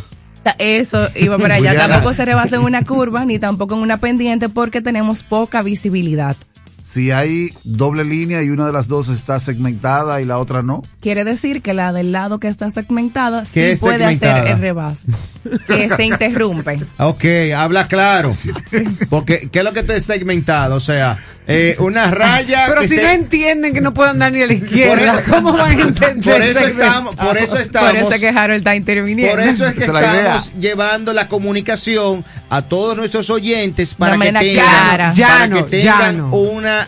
Eso 0.59 1.09
iba 1.15 1.37
para 1.37 1.55
allá. 1.57 1.75
Tampoco 1.87 2.15
se 2.15 2.25
rebasa 2.25 2.57
en 2.57 2.63
una 2.63 2.83
curva 2.85 3.27
ni 3.27 3.39
tampoco 3.39 3.75
en 3.75 3.81
una 3.83 3.99
pendiente 3.99 4.49
porque 4.49 4.81
tenemos 4.81 5.23
poca 5.23 5.61
visibilidad. 5.63 6.37
Si 6.93 7.11
hay 7.13 7.51
doble 7.65 8.05
línea 8.05 8.43
y 8.43 8.51
una 8.51 8.67
de 8.67 8.73
las 8.73 8.89
dos 8.89 9.09
está 9.09 9.39
segmentada 9.39 10.21
y 10.21 10.25
la 10.25 10.39
otra 10.39 10.63
no. 10.63 10.83
Quiere 11.01 11.23
decir 11.25 11.63
que 11.63 11.73
la 11.73 11.93
del 11.93 12.11
lado 12.13 12.41
que 12.41 12.49
está 12.49 12.69
segmentada 12.71 13.45
sí 13.45 13.53
¿Qué 13.55 13.73
es 13.73 13.81
puede 13.81 13.99
segmentada? 13.99 14.39
hacer 14.41 14.51
el 14.53 14.59
rebase. 14.61 15.07
que 15.67 15.89
se 15.89 16.05
interrumpe. 16.05 16.81
Ok, 16.99 17.25
habla 17.57 17.87
claro. 17.89 18.37
Porque, 19.09 19.49
¿qué 19.51 19.61
es 19.61 19.65
lo 19.65 19.73
que 19.73 19.83
te 19.83 20.01
segmentado? 20.01 20.77
O 20.77 20.81
sea, 20.81 21.19
eh, 21.47 21.77
una 21.79 22.11
raya. 22.11 22.65
Pero 22.69 22.81
que 22.83 22.89
si 22.89 22.95
se- 22.97 23.03
no 23.03 23.09
entienden 23.09 23.73
que 23.73 23.81
no 23.81 23.95
pueden 23.95 24.19
dar 24.19 24.33
ni 24.33 24.43
a 24.43 24.47
la 24.47 24.53
izquierda, 24.55 25.23
¿cómo 25.29 25.53
van 25.53 25.79
a 25.79 25.83
entender? 25.83 26.23
Por 26.35 26.43
eso 26.43 26.67
estamos, 26.67 27.17
por 27.17 27.37
eso 27.39 27.59
estamos. 27.59 27.91
Por 27.91 27.99
eso 27.99 28.11
es 28.13 28.21
que 28.21 28.29
Harold 28.29 28.59
está 28.59 28.77
interviniendo. 28.77 29.35
Por 29.35 29.43
eso 29.43 29.67
es 29.67 29.75
que 29.75 29.85
Esa 29.85 29.93
la 29.93 30.17
estamos 30.17 30.53
llevando 30.61 31.13
la 31.13 31.29
comunicación 31.29 32.25
a 32.49 32.63
todos 32.63 32.97
nuestros 32.97 33.31
oyentes 33.31 33.95
para 33.95 34.17
que 34.19 34.33
tengan, 34.33 35.15
para 35.17 35.49
que 35.49 35.63
tengan 35.65 36.17
llano. 36.17 36.31
una 36.37 36.80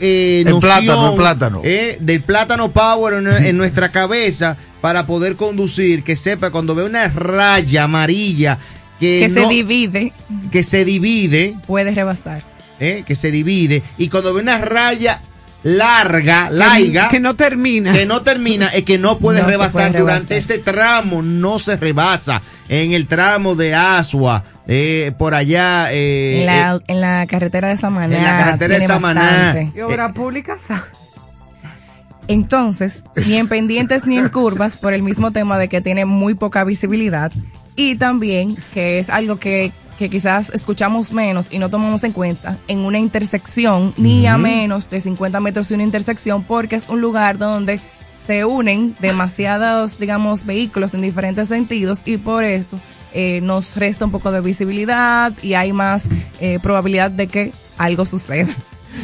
eh, 0.00 0.40
El 0.46 0.52
noción, 0.52 0.60
plátano, 0.60 1.10
el 1.10 1.16
plátano. 1.16 1.60
eh, 1.64 1.98
del 2.00 2.22
plátano 2.22 2.72
power 2.72 3.14
en, 3.14 3.26
en 3.28 3.56
nuestra 3.56 3.90
cabeza 3.90 4.56
para 4.80 5.06
poder 5.06 5.36
conducir, 5.36 6.02
que 6.04 6.16
sepa 6.16 6.50
cuando 6.50 6.74
ve 6.74 6.84
una 6.84 7.08
raya 7.08 7.84
amarilla 7.84 8.58
que, 9.00 9.20
que 9.20 9.28
se 9.28 9.46
divide, 9.46 10.12
que 10.52 10.62
se 10.62 10.84
divide, 10.84 11.54
puede 11.66 11.92
rebasar. 11.92 12.42
eh, 12.80 13.02
que 13.06 13.14
se 13.14 13.30
divide, 13.30 13.82
y 13.96 14.08
cuando 14.08 14.34
ve 14.34 14.40
una 14.42 14.58
raya 14.58 15.20
larga, 15.62 16.50
laiga, 16.50 17.08
Que 17.08 17.20
no 17.20 17.34
termina. 17.34 17.92
que 17.92 18.06
no 18.06 18.22
termina 18.22 18.68
es 18.68 18.84
que 18.84 18.96
no 18.98 19.18
puedes 19.18 19.42
No 19.42 19.48
rebasar 19.48 19.90
puede 19.90 19.98
durante 20.00 20.34
rebasar. 20.34 20.54
ese 20.56 20.58
tramo 20.58 21.22
no 21.22 21.58
se 21.58 21.76
rebasa 21.76 22.40
en 22.68 22.92
el 22.92 23.06
tramo 23.06 23.54
de 23.54 23.74
Asua 23.74 24.44
eh, 24.68 25.12
por 25.18 25.34
allá 25.34 25.92
eh, 25.92 26.40
En 26.40 26.46
la, 26.46 26.74
eh, 26.76 26.80
en 26.86 27.00
la 27.00 27.26
carretera 27.26 27.68
de 27.68 27.76
Samaná. 27.76 28.16
en 28.16 28.22
la 28.24 28.36
carretera 28.38 28.74
de 28.78 28.80
Samaná. 28.86 29.20
bastante. 29.22 29.72
¿Y 29.78 29.80
obra 29.80 30.12
pública? 30.12 30.58
Entonces, 32.28 33.04
ni 33.26 33.36
en 33.36 33.48
pendientes 33.48 34.06
ni 34.06 34.18
en 34.18 34.28
curvas, 34.28 34.76
por 34.76 34.92
el 34.92 35.02
mismo 35.02 35.30
tema 35.32 35.56
de 35.58 35.68
que 35.68 35.80
tiene 35.80 36.04
muy 36.04 36.34
poca 36.34 36.62
visibilidad 36.62 37.32
y 37.74 37.96
también 37.96 38.54
que 38.74 38.98
es 38.98 39.08
algo 39.08 39.38
que, 39.38 39.72
que 39.98 40.08
quizás 40.08 40.50
escuchamos 40.54 41.12
menos 41.12 41.48
y 41.50 41.58
no 41.58 41.68
tomamos 41.68 42.04
en 42.04 42.12
cuenta 42.12 42.56
en 42.68 42.80
una 42.80 42.98
intersección, 42.98 43.92
ni 43.96 44.26
a 44.26 44.38
menos 44.38 44.88
de 44.88 45.00
50 45.00 45.40
metros 45.40 45.68
de 45.68 45.74
una 45.74 45.84
intersección, 45.84 46.44
porque 46.44 46.76
es 46.76 46.88
un 46.88 47.00
lugar 47.00 47.36
donde 47.36 47.80
se 48.26 48.44
unen 48.44 48.94
demasiados, 49.00 49.98
digamos, 49.98 50.46
vehículos 50.46 50.94
en 50.94 51.02
diferentes 51.02 51.48
sentidos 51.48 52.02
y 52.04 52.18
por 52.18 52.44
eso 52.44 52.78
eh, 53.12 53.40
nos 53.42 53.76
resta 53.76 54.04
un 54.04 54.12
poco 54.12 54.30
de 54.30 54.40
visibilidad 54.40 55.32
y 55.42 55.54
hay 55.54 55.72
más 55.72 56.08
eh, 56.40 56.58
probabilidad 56.62 57.10
de 57.10 57.26
que 57.26 57.52
algo 57.76 58.06
suceda. 58.06 58.54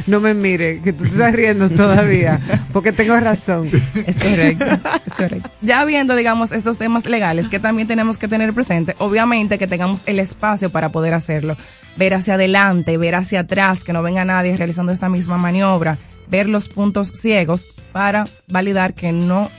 No 0.06 0.20
me 0.20 0.34
mire, 0.34 0.80
que 0.82 0.92
tú 0.92 1.04
estás 1.04 1.32
riendo 1.32 1.70
todavía, 1.70 2.40
porque 2.72 2.92
tengo 2.92 3.18
razón. 3.18 3.70
Es 4.06 4.16
correcto, 4.16 4.64
es 5.06 5.12
correcto. 5.14 5.50
Ya 5.60 5.84
viendo, 5.84 6.16
digamos, 6.16 6.52
estos 6.52 6.78
temas 6.78 7.06
legales 7.06 7.48
que 7.48 7.60
también 7.60 7.88
tenemos 7.88 8.18
que 8.18 8.28
tener 8.28 8.52
presente, 8.52 8.94
obviamente 8.98 9.58
que 9.58 9.66
tengamos 9.66 10.02
el 10.06 10.18
espacio 10.18 10.70
para 10.70 10.90
poder 10.90 11.14
hacerlo. 11.14 11.56
Ver 11.96 12.14
hacia 12.14 12.34
adelante, 12.34 12.96
ver 12.96 13.14
hacia 13.14 13.40
atrás, 13.40 13.84
que 13.84 13.92
no 13.92 14.02
venga 14.02 14.24
nadie 14.24 14.56
realizando 14.56 14.92
esta 14.92 15.08
misma 15.08 15.38
maniobra, 15.38 15.98
ver 16.28 16.48
los 16.48 16.68
puntos 16.68 17.12
ciegos 17.12 17.68
para 17.92 18.26
validar 18.48 18.94
que 18.94 19.12
no 19.12 19.50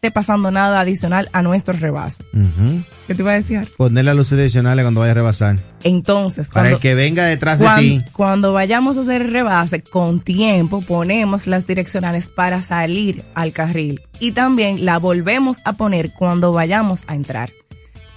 esté 0.00 0.10
pasando 0.10 0.50
nada 0.50 0.80
adicional 0.80 1.28
a 1.34 1.42
nuestro 1.42 1.74
rebase. 1.74 2.24
¿Qué 3.06 3.14
te 3.14 3.20
iba 3.20 3.32
a 3.32 3.34
decir? 3.34 3.68
poner 3.76 4.06
las 4.06 4.16
luces 4.16 4.38
adicionales 4.38 4.82
cuando 4.82 5.00
vaya 5.00 5.10
a 5.10 5.14
rebasar 5.14 5.58
Entonces, 5.82 6.48
para 6.48 6.70
cuando, 6.70 6.76
el 6.76 6.80
que 6.80 6.94
venga 6.94 7.26
detrás 7.26 7.58
de 7.58 7.68
ti 7.76 8.02
cuando 8.12 8.54
vayamos 8.54 8.96
a 8.96 9.02
hacer 9.02 9.20
el 9.20 9.30
rebase 9.30 9.82
con 9.82 10.20
tiempo, 10.20 10.80
ponemos 10.80 11.46
las 11.46 11.66
direccionales 11.66 12.30
para 12.30 12.62
salir 12.62 13.22
al 13.34 13.52
carril 13.52 14.00
y 14.20 14.32
también 14.32 14.86
la 14.86 14.96
volvemos 14.96 15.58
a 15.66 15.74
poner 15.74 16.14
cuando 16.14 16.50
vayamos 16.50 17.02
a 17.06 17.14
entrar. 17.14 17.50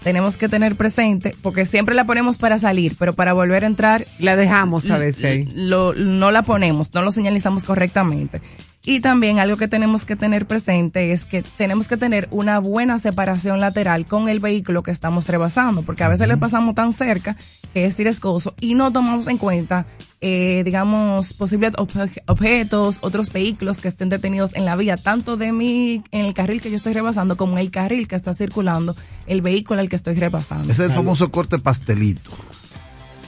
Tenemos 0.04 0.38
que 0.38 0.48
tener 0.48 0.76
presente, 0.76 1.36
porque 1.42 1.66
siempre 1.66 1.96
la 1.96 2.06
ponemos 2.06 2.38
para 2.38 2.60
salir, 2.60 2.96
pero 2.98 3.12
para 3.12 3.34
volver 3.34 3.64
a 3.64 3.68
entrar 3.68 4.06
La 4.20 4.38
dejamos 4.38 4.90
a 4.90 4.98
veces 4.98 5.54
lo, 5.54 5.94
no 5.94 6.32
la 6.32 6.44
ponemos, 6.44 6.94
no 6.94 7.02
lo 7.02 7.12
señalizamos 7.12 7.66
correctamente. 7.66 8.42
Y 8.86 9.00
también 9.00 9.40
algo 9.40 9.56
que 9.56 9.70
tenemos 9.70 10.06
que 10.06 10.18
tener 10.18 10.46
presente 10.46 11.14
es 11.14 11.24
que 11.24 11.42
tenemos 11.42 11.88
que 11.88 11.96
tener 11.96 12.28
una 12.32 12.60
buena 12.60 13.00
separación 13.00 13.62
lateral 13.62 14.06
con 14.06 14.28
el 14.28 14.42
vehículo 14.42 14.84
que 14.84 14.92
estamos 14.92 15.26
rebasando, 15.30 15.84
porque 15.84 16.04
a 16.04 16.10
veces 16.10 16.28
le 16.28 16.36
pasamos 16.36 16.76
tan 16.76 16.92
cerca 16.92 17.38
que 17.74 17.86
es 17.86 17.98
riesgoso 17.98 18.54
y 18.60 18.74
no 18.76 18.92
tomamos 18.92 19.30
en 19.30 19.38
cuenta, 19.38 19.86
eh, 20.20 20.64
digamos, 20.66 21.34
posibles 21.34 21.72
obje- 21.78 22.22
objetos, 22.28 22.98
otros 23.00 23.32
vehículos 23.32 23.80
que 23.80 23.88
estén 23.88 24.10
detenidos 24.10 24.54
en 24.54 24.66
la 24.66 24.76
vía, 24.76 24.98
tanto 24.98 25.38
de 25.38 25.54
mí, 25.54 26.04
en 26.12 26.26
el 26.26 26.34
carril 26.34 26.60
que 26.60 26.70
yo 26.70 26.76
estoy 26.76 26.92
rebasando, 26.92 27.38
como 27.38 27.54
en 27.54 27.60
el 27.60 27.72
carril 27.72 28.10
que 28.10 28.18
está 28.18 28.34
circulando 28.34 28.98
el 29.28 29.42
vehículo 29.42 29.80
al 29.80 29.88
que 29.88 29.96
estoy 29.96 30.16
rebasando. 30.16 30.66
Ese 30.74 30.84
es 30.84 30.90
el 30.90 30.94
famoso 30.96 31.32
corte 31.32 31.58
pastelito. 31.58 32.32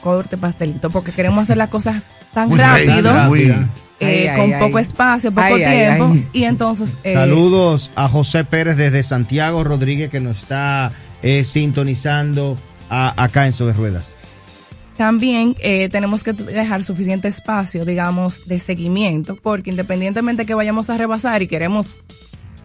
corte 0.03 0.35
pastelito, 0.37 0.89
porque 0.89 1.11
queremos 1.13 1.43
hacer 1.43 1.55
las 1.57 1.69
cosas 1.69 2.03
tan 2.33 2.49
Muy 2.49 2.59
rápido, 2.59 3.13
rápido, 3.13 3.23
muy- 3.29 3.67
eh, 3.99 4.29
Ay, 4.29 4.37
con 4.39 4.53
ay, 4.53 4.59
poco 4.59 4.77
ay. 4.77 4.81
espacio, 4.83 5.31
poco 5.31 5.45
Ay, 5.45 5.63
ay, 5.63 5.77
tiempo, 5.77 6.09
ay. 6.13 6.27
y 6.33 6.43
entonces... 6.43 6.97
eh, 7.03 7.13
Saludos 7.13 7.91
a 7.95 8.07
José 8.09 8.43
Pérez 8.43 8.77
desde 8.77 9.03
Santiago 9.03 9.63
Rodríguez 9.63 10.09
que 10.09 10.19
nos 10.19 10.37
está 10.41 10.91
eh, 11.23 11.43
sintonizando 11.43 12.57
a- 12.89 13.21
acá 13.23 13.45
en 13.45 13.53
Sobre 13.53 13.73
Ruedas. 13.73 14.15
También 14.97 15.55
eh, 15.59 15.89
tenemos 15.89 16.23
que 16.23 16.31
dejar 16.31 16.83
suficiente 16.83 17.27
espacio, 17.27 17.83
digamos, 17.83 18.47
de 18.47 18.59
seguimiento, 18.59 19.35
porque 19.35 19.69
independientemente 19.69 20.45
que 20.45 20.53
vayamos 20.53 20.89
a 20.89 20.97
rebasar 20.97 21.41
y 21.41 21.47
queremos 21.47 21.93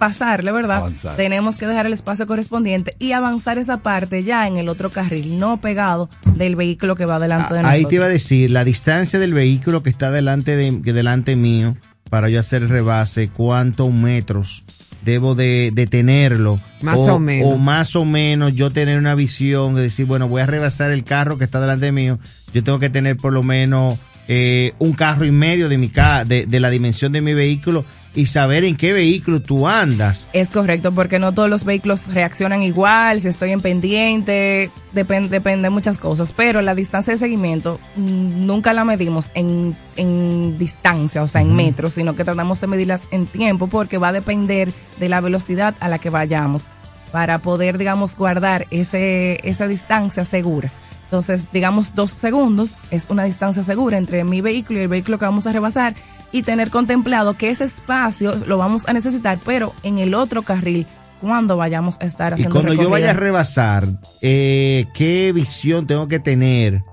pasarle, 0.00 0.50
¿verdad? 0.50 0.78
Avanzar. 0.78 1.14
Tenemos 1.14 1.56
que 1.56 1.68
dejar 1.68 1.86
el 1.86 1.92
espacio 1.92 2.26
correspondiente 2.26 2.96
y 2.98 3.12
avanzar 3.12 3.58
esa 3.58 3.82
parte 3.82 4.24
ya 4.24 4.48
en 4.48 4.56
el 4.56 4.68
otro 4.68 4.90
carril, 4.90 5.38
no 5.38 5.60
pegado 5.60 6.08
del 6.34 6.56
vehículo 6.56 6.96
que 6.96 7.06
va 7.06 7.20
delante 7.20 7.54
de 7.54 7.62
nosotros. 7.62 7.84
Ahí 7.84 7.84
te 7.84 7.94
iba 7.94 8.06
a 8.06 8.08
decir, 8.08 8.50
la 8.50 8.64
distancia 8.64 9.20
del 9.20 9.34
vehículo 9.34 9.84
que 9.84 9.90
está 9.90 10.10
delante 10.10 10.56
de 10.56 10.82
que 10.82 10.92
delante 10.92 11.36
mío 11.36 11.76
para 12.08 12.28
yo 12.28 12.40
hacer 12.40 12.62
el 12.62 12.68
rebase, 12.68 13.28
cuántos 13.28 13.92
metros 13.92 14.64
debo 15.04 15.34
de, 15.34 15.70
de 15.72 15.86
tenerlo. 15.86 16.60
Más 16.80 16.98
o 16.98 17.20
menos. 17.20 17.54
O 17.54 17.58
más 17.58 17.94
o 17.94 18.04
menos 18.04 18.54
yo 18.54 18.70
tener 18.70 18.98
una 18.98 19.14
visión 19.14 19.74
de 19.76 19.82
decir, 19.82 20.06
bueno, 20.06 20.28
voy 20.28 20.42
a 20.42 20.46
rebasar 20.46 20.90
el 20.90 21.04
carro 21.04 21.38
que 21.38 21.44
está 21.44 21.60
delante 21.60 21.92
mío. 21.92 22.18
Yo 22.52 22.64
tengo 22.64 22.78
que 22.78 22.90
tener 22.90 23.16
por 23.16 23.32
lo 23.32 23.42
menos 23.42 23.98
eh, 24.32 24.74
un 24.78 24.92
carro 24.92 25.24
y 25.24 25.32
medio 25.32 25.68
de 25.68 25.76
mi 25.76 25.88
ca 25.88 26.24
de, 26.24 26.46
de 26.46 26.60
la 26.60 26.70
dimensión 26.70 27.10
de 27.10 27.20
mi 27.20 27.34
vehículo 27.34 27.84
y 28.14 28.26
saber 28.26 28.62
en 28.62 28.76
qué 28.76 28.92
vehículo 28.92 29.42
tú 29.42 29.66
andas. 29.66 30.28
Es 30.32 30.50
correcto, 30.50 30.92
porque 30.92 31.18
no 31.18 31.34
todos 31.34 31.50
los 31.50 31.64
vehículos 31.64 32.06
reaccionan 32.14 32.62
igual, 32.62 33.20
si 33.20 33.26
estoy 33.26 33.50
en 33.50 33.60
pendiente, 33.60 34.70
depende, 34.92 35.30
depende 35.30 35.62
de 35.62 35.70
muchas 35.70 35.98
cosas, 35.98 36.32
pero 36.32 36.62
la 36.62 36.76
distancia 36.76 37.12
de 37.12 37.18
seguimiento 37.18 37.80
mm, 37.96 38.46
nunca 38.46 38.72
la 38.72 38.84
medimos 38.84 39.32
en, 39.34 39.74
en 39.96 40.56
distancia, 40.58 41.24
o 41.24 41.28
sea, 41.28 41.40
en 41.40 41.56
metros, 41.56 41.94
sino 41.94 42.14
que 42.14 42.22
tratamos 42.22 42.60
de 42.60 42.68
medirlas 42.68 43.08
en 43.10 43.26
tiempo, 43.26 43.66
porque 43.66 43.98
va 43.98 44.10
a 44.10 44.12
depender 44.12 44.72
de 45.00 45.08
la 45.08 45.20
velocidad 45.20 45.74
a 45.80 45.88
la 45.88 45.98
que 45.98 46.08
vayamos, 46.10 46.66
para 47.10 47.40
poder, 47.40 47.78
digamos, 47.78 48.16
guardar 48.16 48.68
ese, 48.70 49.40
esa 49.42 49.66
distancia 49.66 50.24
segura. 50.24 50.70
Entonces, 51.10 51.50
digamos, 51.52 51.96
dos 51.96 52.12
segundos 52.12 52.70
es 52.92 53.06
una 53.10 53.24
distancia 53.24 53.64
segura 53.64 53.98
entre 53.98 54.22
mi 54.22 54.40
vehículo 54.42 54.78
y 54.78 54.82
el 54.82 54.88
vehículo 54.88 55.18
que 55.18 55.24
vamos 55.24 55.44
a 55.48 55.52
rebasar 55.52 55.96
y 56.30 56.44
tener 56.44 56.70
contemplado 56.70 57.36
que 57.36 57.50
ese 57.50 57.64
espacio 57.64 58.36
lo 58.36 58.58
vamos 58.58 58.88
a 58.88 58.92
necesitar, 58.92 59.40
pero 59.44 59.72
en 59.82 59.98
el 59.98 60.14
otro 60.14 60.42
carril, 60.42 60.86
cuando 61.20 61.56
vayamos 61.56 61.96
a 62.00 62.04
estar 62.04 62.30
Y 62.30 62.34
haciendo 62.34 62.54
cuando 62.54 62.80
yo 62.80 62.88
vaya 62.90 63.10
a 63.10 63.14
rebasar, 63.14 63.88
eh, 64.22 64.86
¿qué 64.94 65.32
visión 65.34 65.88
tengo 65.88 66.06
que 66.06 66.20
tener 66.20 66.84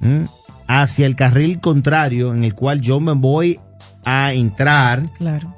mm, 0.00 0.24
hacia 0.66 1.06
el 1.06 1.14
carril 1.14 1.60
contrario 1.60 2.34
en 2.34 2.42
el 2.42 2.56
cual 2.56 2.80
yo 2.80 2.98
me 2.98 3.12
voy 3.12 3.60
a 4.04 4.32
entrar? 4.32 5.08
Claro. 5.10 5.54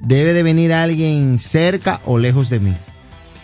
¿Debe 0.00 0.32
de 0.32 0.44
venir 0.44 0.72
alguien 0.72 1.40
cerca 1.40 2.00
o 2.04 2.18
lejos 2.18 2.50
de 2.50 2.60
mí? 2.60 2.74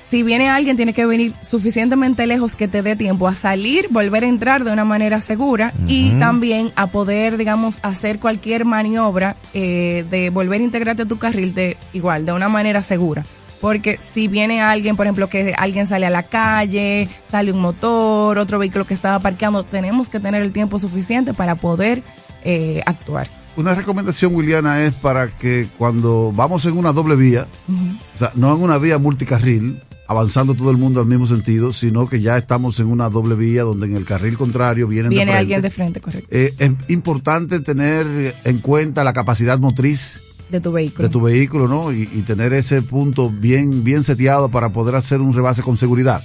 Si 0.09 0.23
viene 0.23 0.49
alguien, 0.49 0.77
tiene 0.77 0.95
que 0.95 1.05
venir 1.05 1.35
suficientemente 1.43 2.27
lejos 2.27 2.57
que 2.57 2.67
te 2.67 2.81
dé 2.81 2.97
tiempo 2.97 3.29
a 3.29 3.35
salir, 3.35 3.89
volver 3.91 4.25
a 4.25 4.27
entrar 4.27 4.65
de 4.65 4.73
una 4.73 4.87
manera 4.87 5.21
segura 5.21 5.75
y 5.87 6.13
también 6.13 6.73
a 6.77 6.87
poder, 6.87 7.37
digamos, 7.37 7.79
hacer 7.83 8.19
cualquier 8.19 8.65
maniobra 8.65 9.37
eh, 9.53 10.07
de 10.09 10.31
volver 10.31 10.63
a 10.63 10.65
integrarte 10.65 11.03
a 11.03 11.07
tu 11.07 11.19
carril 11.19 11.55
de 11.55 11.77
igual, 11.93 12.25
de 12.25 12.33
una 12.33 12.49
manera 12.49 12.81
segura. 12.81 13.27
Porque 13.61 13.99
si 13.99 14.29
viene 14.29 14.63
alguien, 14.63 14.97
por 14.97 15.05
ejemplo, 15.05 15.29
que 15.29 15.53
alguien 15.59 15.87
sale 15.87 16.07
a 16.07 16.11
la 16.11 16.23
calle, 16.23 17.07
sale 17.29 17.53
un 17.53 17.61
motor, 17.61 18.39
otro 18.39 18.59
vehículo 18.59 18.87
que 18.87 18.95
estaba 18.95 19.19
parqueando, 19.19 19.65
tenemos 19.65 20.09
que 20.09 20.21
tener 20.21 20.41
el 20.41 20.53
tiempo 20.53 20.79
suficiente 20.79 21.35
para 21.35 21.57
poder 21.57 22.03
eh, 22.45 22.81
actuar. 22.87 23.29
Una 23.59 23.75
recomendación, 23.75 24.35
Williana, 24.35 24.85
es 24.85 24.95
para 24.95 25.37
que 25.37 25.69
cuando 25.77 26.33
vamos 26.35 26.65
en 26.65 26.79
una 26.79 26.93
doble 26.93 27.15
vía, 27.17 27.47
o 28.15 28.19
sea, 28.19 28.33
no 28.37 28.55
en 28.55 28.63
una 28.63 28.79
vía 28.79 28.97
multicarril, 28.97 29.83
avanzando 30.09 30.55
todo 30.55 30.71
el 30.71 30.77
mundo 30.79 31.01
al 31.01 31.07
mismo 31.07 31.27
sentido, 31.27 31.73
sino 31.73 32.07
que 32.09 32.21
ya 32.21 32.37
estamos 32.39 32.81
en 32.81 32.87
una 32.87 33.09
doble 33.11 33.35
vía 33.37 33.63
donde 33.63 33.87
en 33.87 33.95
el 33.95 34.05
carril 34.05 34.37
contrario 34.37 34.89
vienen 34.89 35.11
Viene 35.11 35.27
de 35.27 35.31
frente. 35.31 35.39
alguien 35.41 35.63
de 35.63 35.71
frente, 35.71 36.01
correcto. 36.01 36.29
Eh, 36.31 36.55
es 36.59 36.71
importante 36.89 37.61
tener 37.61 38.35
en 38.45 38.59
cuenta 38.59 39.05
la 39.05 39.13
capacidad 39.13 39.59
motriz 39.59 40.21
De 40.51 40.61
tu 40.61 40.73
vehículo. 40.73 41.07
de 41.07 41.13
tu 41.13 41.21
vehículo, 41.21 41.69
¿no? 41.69 41.93
Y, 41.93 42.09
y 42.13 42.23
tener 42.23 42.55
ese 42.55 42.81
punto 42.83 43.29
bien, 43.31 43.85
bien 43.85 44.03
seteado 44.03 44.49
para 44.51 44.71
poder 44.71 44.95
hacer 44.97 45.21
un 45.21 45.35
rebase 45.35 45.63
con 45.63 45.77
seguridad. 45.77 46.23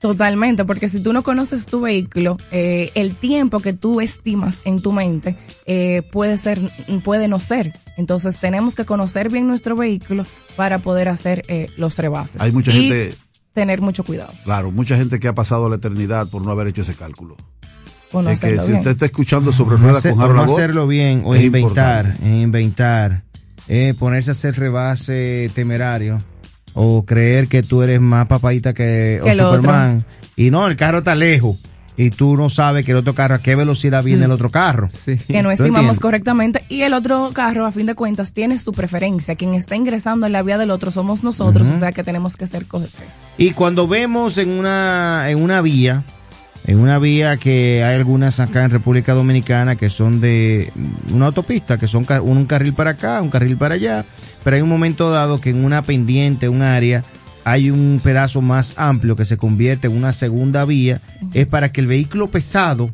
Totalmente, 0.00 0.64
porque 0.64 0.88
si 0.88 1.02
tú 1.02 1.12
no 1.12 1.24
conoces 1.24 1.66
tu 1.66 1.80
vehículo, 1.80 2.36
eh, 2.52 2.90
el 2.94 3.16
tiempo 3.16 3.58
que 3.58 3.72
tú 3.72 4.00
estimas 4.00 4.60
en 4.64 4.80
tu 4.80 4.92
mente 4.92 5.34
eh, 5.66 6.02
puede 6.12 6.38
ser, 6.38 6.60
puede 7.02 7.26
no 7.26 7.40
ser. 7.40 7.72
Entonces 7.96 8.38
tenemos 8.38 8.76
que 8.76 8.84
conocer 8.84 9.28
bien 9.28 9.48
nuestro 9.48 9.74
vehículo 9.74 10.24
para 10.56 10.78
poder 10.78 11.08
hacer 11.08 11.42
eh, 11.48 11.68
los 11.76 11.98
rebases. 11.98 12.40
Hay 12.40 12.52
mucha 12.52 12.70
Y 12.70 12.88
gente, 12.88 13.14
tener 13.52 13.80
mucho 13.80 14.04
cuidado. 14.04 14.32
claro, 14.44 14.70
mucha 14.70 14.96
gente 14.96 15.18
que 15.18 15.26
ha 15.26 15.34
pasado 15.34 15.68
la 15.68 15.76
eternidad 15.76 16.28
por 16.28 16.42
no 16.42 16.52
haber 16.52 16.68
hecho 16.68 16.82
ese 16.82 16.94
cálculo. 16.94 17.36
O 18.12 18.22
no 18.22 18.30
Es 18.30 18.38
que 18.40 18.46
hacerlo 18.46 18.62
si 18.62 18.68
bien. 18.68 18.78
usted 18.78 18.90
está 18.92 19.06
escuchando 19.06 19.52
sobre 19.52 19.76
no 19.78 19.82
ruedas 19.82 19.98
hacer- 19.98 20.12
con 20.12 20.20
o 20.20 20.24
Harold 20.24 20.36
no 20.36 20.42
Abbott, 20.44 20.58
hacerlo 20.58 20.86
bien 20.86 21.22
o 21.24 21.34
es 21.34 21.42
inventar, 21.42 22.04
importante. 22.06 22.26
eh, 22.36 22.40
inventar, 22.40 23.22
eh, 23.66 23.94
ponerse 23.98 24.30
a 24.30 24.32
hacer 24.32 24.56
rebase 24.58 25.50
temerario 25.56 26.18
o 26.80 27.04
creer 27.04 27.48
que 27.48 27.64
tú 27.64 27.82
eres 27.82 28.00
más 28.00 28.26
papadita 28.28 28.72
que, 28.72 29.20
Que 29.22 29.30
o 29.30 29.32
el 29.32 29.40
otro. 29.40 29.56
Superman. 29.56 30.04
Y 30.36 30.52
no, 30.52 30.68
el 30.68 30.76
carro 30.76 30.98
está 30.98 31.16
lejos. 31.16 31.58
Y 31.96 32.10
tú 32.10 32.36
no 32.36 32.48
sabes 32.48 32.86
que 32.86 32.92
el 32.92 32.98
otro 32.98 33.14
carro 33.14 33.34
a 33.34 33.38
qué 33.40 33.56
velocidad 33.56 34.04
viene 34.04 34.26
el 34.26 34.30
otro 34.30 34.50
carro. 34.50 34.88
que 35.04 35.42
no 35.42 35.48
¿Tú 35.48 35.50
estimamos 35.50 35.66
entiendes? 35.66 35.98
correctamente. 35.98 36.62
Y 36.68 36.82
el 36.82 36.94
otro 36.94 37.32
carro 37.34 37.66
a 37.66 37.72
fin 37.72 37.86
de 37.86 37.96
cuentas 37.96 38.32
tiene 38.32 38.60
su 38.60 38.70
preferencia. 38.70 39.34
Quien 39.34 39.54
está 39.54 39.74
ingresando 39.74 40.26
en 40.26 40.32
la 40.32 40.44
vía 40.44 40.56
del 40.56 40.70
otro 40.70 40.92
somos 40.92 41.24
nosotros 41.24 41.66
o 41.66 41.78
sea 41.80 41.90
que 41.90 42.04
tenemos 42.04 42.36
que 42.36 42.46
ser 42.46 42.66
correctos. 42.66 43.02
Y 43.36 43.50
cuando 43.50 43.88
vemos 43.88 44.38
en 44.38 44.50
una, 44.50 45.28
en 45.28 45.42
una 45.42 45.60
vía, 45.60 46.04
en 46.68 46.78
una 46.80 46.98
vía 46.98 47.38
que 47.38 47.82
hay 47.82 47.96
algunas 47.96 48.40
acá 48.40 48.62
en 48.62 48.70
República 48.70 49.14
Dominicana 49.14 49.76
que 49.76 49.88
son 49.88 50.20
de 50.20 50.70
una 51.10 51.26
autopista, 51.26 51.78
que 51.78 51.88
son 51.88 52.06
un 52.20 52.44
carril 52.44 52.74
para 52.74 52.90
acá, 52.90 53.22
un 53.22 53.30
carril 53.30 53.56
para 53.56 53.76
allá, 53.76 54.04
pero 54.44 54.54
hay 54.54 54.60
un 54.60 54.68
momento 54.68 55.10
dado 55.10 55.40
que 55.40 55.48
en 55.48 55.64
una 55.64 55.80
pendiente, 55.80 56.50
un 56.50 56.60
área, 56.60 57.04
hay 57.42 57.70
un 57.70 58.02
pedazo 58.04 58.42
más 58.42 58.74
amplio 58.76 59.16
que 59.16 59.24
se 59.24 59.38
convierte 59.38 59.86
en 59.86 59.96
una 59.96 60.12
segunda 60.12 60.66
vía, 60.66 61.00
es 61.32 61.46
para 61.46 61.72
que 61.72 61.80
el 61.80 61.86
vehículo 61.86 62.28
pesado 62.28 62.90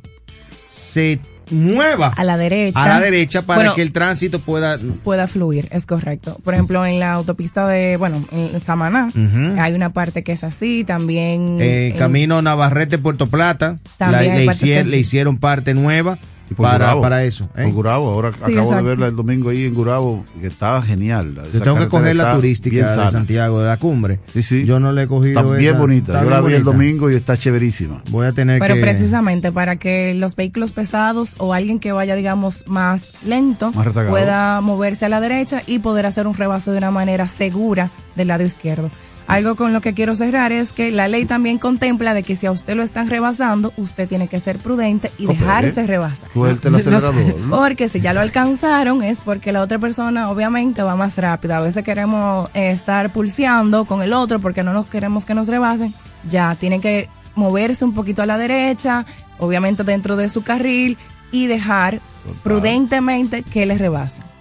se 0.68 1.18
mueva 1.50 2.08
a 2.08 2.24
la 2.24 2.36
derecha. 2.36 2.82
a 2.84 2.88
la 2.88 3.00
derecha 3.00 3.42
para 3.42 3.58
Bueno, 3.60 3.74
que 3.74 3.82
el 3.82 3.92
tránsito 3.92 4.38
pueda... 4.40 4.78
pueda 5.02 5.26
fluir, 5.26 5.68
es 5.70 5.86
correcto. 5.86 6.38
Por 6.44 6.54
ejemplo, 6.54 6.84
en 6.86 7.00
la 7.00 7.12
autopista 7.12 7.68
de, 7.68 7.96
bueno, 7.96 8.24
en 8.32 8.58
Samaná, 8.60 9.10
hay 9.58 9.72
una 9.74 9.92
parte 9.92 10.22
que 10.22 10.32
es 10.32 10.44
así, 10.44 10.84
también... 10.84 11.58
Eh, 11.60 11.88
en- 11.88 11.96
camino 11.98 12.40
Navarrete 12.42 12.98
Puerto 12.98 13.26
Plata 13.26 13.78
También 13.98 14.46
la- 14.46 14.82
le, 14.84 14.98
hicieron 14.98 15.38
parte 15.38 15.74
nueva 15.74 16.18
para, 16.56 16.72
Gurabo. 16.76 17.00
para 17.00 17.24
eso 17.24 17.44
¿eh? 17.56 17.62
Por 17.64 17.72
Gurabo, 17.72 18.10
ahora 18.10 18.32
Sí, 18.32 18.38
acabo 18.52 18.58
exacto. 18.58 18.76
de 18.76 18.82
verla 18.82 19.06
el 19.06 19.16
domingo 19.16 19.48
ahí 19.50 19.64
en 19.64 19.74
Gurabo, 19.74 20.24
que 20.40 20.46
estaba 20.48 20.82
genial. 20.82 21.34
yo 21.52 21.60
tengo 21.62 21.78
que 21.78 21.88
coger 21.88 22.16
la 22.16 22.34
turística 22.34 22.96
de. 22.96 23.08
Santiago 23.10 23.60
de 23.60 23.66
la 23.66 23.76
cumbre 23.78 24.20
Sí, 24.32 24.42
sí. 24.42 24.64
yo 24.66 24.78
no 24.80 24.92
le 24.92 25.02
he 25.02 25.06
cogido 25.06 25.40
Está 25.40 25.52
bien 25.56 25.70
esa. 25.72 25.78
bonita. 25.78 26.12
Está 26.12 26.24
Yo 26.24 26.30
la 26.30 26.40
bien 26.40 26.48
vi 26.48 26.54
el 26.56 26.64
bonita. 26.64 26.78
domingo 26.84 27.10
y 27.10 27.14
está 27.14 27.36
chéverísima. 27.36 28.02
voy 28.10 28.26
a 28.26 28.32
tener 28.32 28.58
Pero 28.60 28.74
que 28.74 28.80
precisamente 28.80 29.52
para 29.52 29.76
que 29.76 30.12
los 30.14 30.36
vehículos 30.36 30.72
pesados 30.72 31.34
o 31.38 31.54
alguien 31.54 31.78
que 31.80 31.92
vaya, 31.92 32.14
digamos, 32.14 32.64
más 32.66 33.14
lento 33.24 33.72
Más 33.72 33.86
pueda 33.88 34.60
moverse 34.60 35.06
a 35.06 35.08
la 35.08 35.20
derecha 35.20 35.62
y 35.66 35.78
poder 35.78 36.06
hacer 36.06 36.26
un 36.26 36.34
rebase 36.34 36.70
de 36.72 36.78
una 36.78 36.90
manera 36.90 37.26
segura 37.26 37.90
del 38.16 38.28
lado 38.28 38.42
izquierdo. 38.44 38.90
Algo 39.26 39.56
con 39.56 39.72
lo 39.72 39.80
que 39.80 39.94
quiero 39.94 40.14
cerrar 40.14 40.52
es 40.52 40.72
que 40.72 40.90
la 40.90 41.08
ley 41.08 41.24
también 41.24 41.58
contempla 41.58 42.12
de 42.12 42.22
que 42.22 42.36
si 42.36 42.46
a 42.46 42.52
usted 42.52 42.76
lo 42.76 42.82
están 42.82 43.08
rebasando, 43.08 43.72
usted 43.76 44.06
tiene 44.06 44.28
que 44.28 44.38
ser 44.38 44.58
prudente 44.58 45.10
y 45.18 45.26
dejarse 45.26 45.86
rebasar. 45.86 46.28
Suelte 46.30 46.68
el 46.68 46.74
acelerador. 46.74 47.38
¿no? 47.40 47.56
Porque 47.56 47.88
si 47.88 48.00
ya 48.00 48.12
lo 48.12 48.20
alcanzaron 48.20 49.02
es 49.02 49.22
porque 49.22 49.50
la 49.50 49.62
otra 49.62 49.78
persona 49.78 50.30
obviamente 50.30 50.82
va 50.82 50.94
más 50.94 51.16
rápida. 51.16 51.56
A 51.56 51.60
veces 51.60 51.84
queremos 51.84 52.50
eh, 52.52 52.70
estar 52.70 53.10
pulseando 53.12 53.86
con 53.86 54.02
el 54.02 54.12
otro 54.12 54.40
porque 54.40 54.62
no 54.62 54.74
nos 54.74 54.88
queremos 54.88 55.24
que 55.24 55.34
nos 55.34 55.48
rebasen. 55.48 55.94
Ya 56.28 56.54
tiene 56.54 56.80
que 56.80 57.08
moverse 57.34 57.84
un 57.84 57.94
poquito 57.94 58.22
a 58.22 58.26
la 58.26 58.36
derecha, 58.36 59.06
obviamente 59.38 59.84
dentro 59.84 60.16
de 60.16 60.28
su 60.28 60.42
carril 60.42 60.98
y 61.32 61.46
dejar 61.46 62.00
prudentemente 62.42 63.42
que 63.42 63.64
le 63.64 63.78
rebasen. 63.78 64.33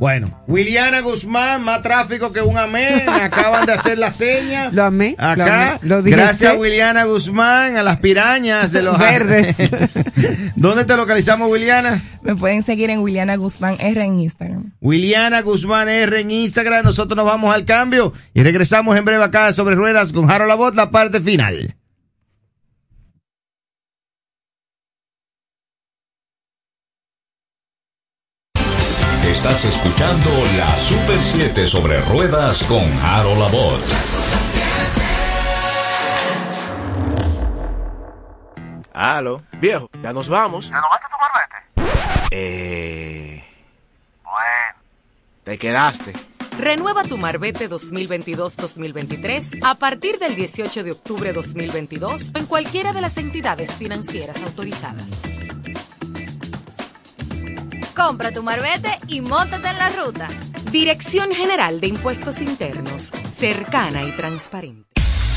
Bueno 0.00 0.42
Williana 0.48 1.00
Guzmán 1.02 1.62
más 1.62 1.82
tráfico 1.82 2.32
que 2.32 2.40
un 2.40 2.56
amén 2.58 3.08
acaban 3.08 3.66
de 3.66 3.74
hacer 3.74 3.98
la 3.98 4.10
seña 4.10 4.70
Lo 4.72 4.82
amé. 4.84 5.14
lo 5.16 5.24
Acá, 5.24 5.70
amé, 5.72 5.78
lo 5.82 6.02
dije 6.02 6.16
gracias 6.16 6.52
sí. 6.52 6.58
Williana 6.58 7.04
Guzmán, 7.04 7.76
a 7.76 7.82
las 7.84 7.98
pirañas 7.98 8.72
de 8.72 8.82
los 8.82 8.98
Verdes. 8.98 9.54
¿Dónde 10.56 10.84
te 10.84 10.96
localizamos, 10.96 11.50
Williana? 11.50 12.02
Me 12.22 12.34
pueden 12.34 12.62
seguir 12.64 12.90
en 12.90 13.00
Williana 13.00 13.36
Guzmán 13.36 13.76
R 13.78 14.04
en 14.04 14.20
Instagram. 14.20 14.72
Williana 14.80 15.42
Guzmán 15.42 15.88
R 15.88 16.20
en 16.20 16.30
Instagram. 16.30 16.84
Nosotros 16.84 17.16
nos 17.16 17.26
vamos 17.26 17.54
al 17.54 17.64
cambio 17.64 18.12
y 18.34 18.42
regresamos 18.42 18.96
en 18.96 19.04
breve 19.04 19.22
acá 19.22 19.52
sobre 19.52 19.74
ruedas 19.74 20.12
con 20.12 20.30
Harold 20.30 20.48
Labot, 20.48 20.74
la 20.74 20.90
parte 20.90 21.20
final. 21.20 21.74
Estás 29.42 29.64
escuchando 29.64 30.28
la 30.58 30.68
Super 30.76 31.18
7 31.18 31.66
sobre 31.66 31.98
ruedas 32.02 32.62
con 32.64 32.84
Harold 33.02 33.38
Labot. 33.38 33.80
Aló. 38.92 39.42
Viejo, 39.52 39.88
ya 40.02 40.12
nos 40.12 40.28
vamos. 40.28 40.68
¿Ya 40.68 40.78
no 40.82 40.88
vas 40.90 41.00
a 41.02 41.08
tu 41.08 41.16
marbete? 41.22 41.56
Eh... 42.32 43.42
Bueno. 44.22 44.82
Te 45.44 45.56
quedaste. 45.56 46.12
Renueva 46.58 47.02
tu 47.04 47.16
Marbete 47.16 47.70
2022-2023 47.70 49.60
a 49.64 49.74
partir 49.76 50.18
del 50.18 50.34
18 50.34 50.84
de 50.84 50.90
octubre 50.92 51.32
2022 51.32 52.32
en 52.34 52.44
cualquiera 52.44 52.92
de 52.92 53.00
las 53.00 53.16
entidades 53.16 53.74
financieras 53.74 54.42
autorizadas. 54.42 55.22
Compra 57.94 58.32
tu 58.32 58.42
marbete 58.42 58.90
y 59.08 59.20
móntate 59.20 59.68
en 59.68 59.78
la 59.78 59.88
ruta. 59.88 60.28
Dirección 60.70 61.32
General 61.32 61.80
de 61.80 61.88
Impuestos 61.88 62.40
Internos, 62.40 63.10
cercana 63.28 64.04
y 64.04 64.12
transparente. 64.12 64.89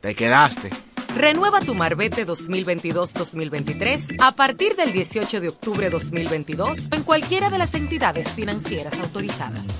Te 0.00 0.16
quedaste. 0.16 0.70
Renueva 1.14 1.60
tu 1.60 1.74
Marbete 1.74 2.26
2022-2023 2.26 4.16
a 4.20 4.32
partir 4.32 4.74
del 4.74 4.92
18 4.92 5.40
de 5.40 5.48
octubre 5.48 5.88
2022 5.88 6.88
en 6.90 7.04
cualquiera 7.04 7.50
de 7.50 7.58
las 7.58 7.72
entidades 7.74 8.32
financieras 8.32 8.98
autorizadas. 8.98 9.78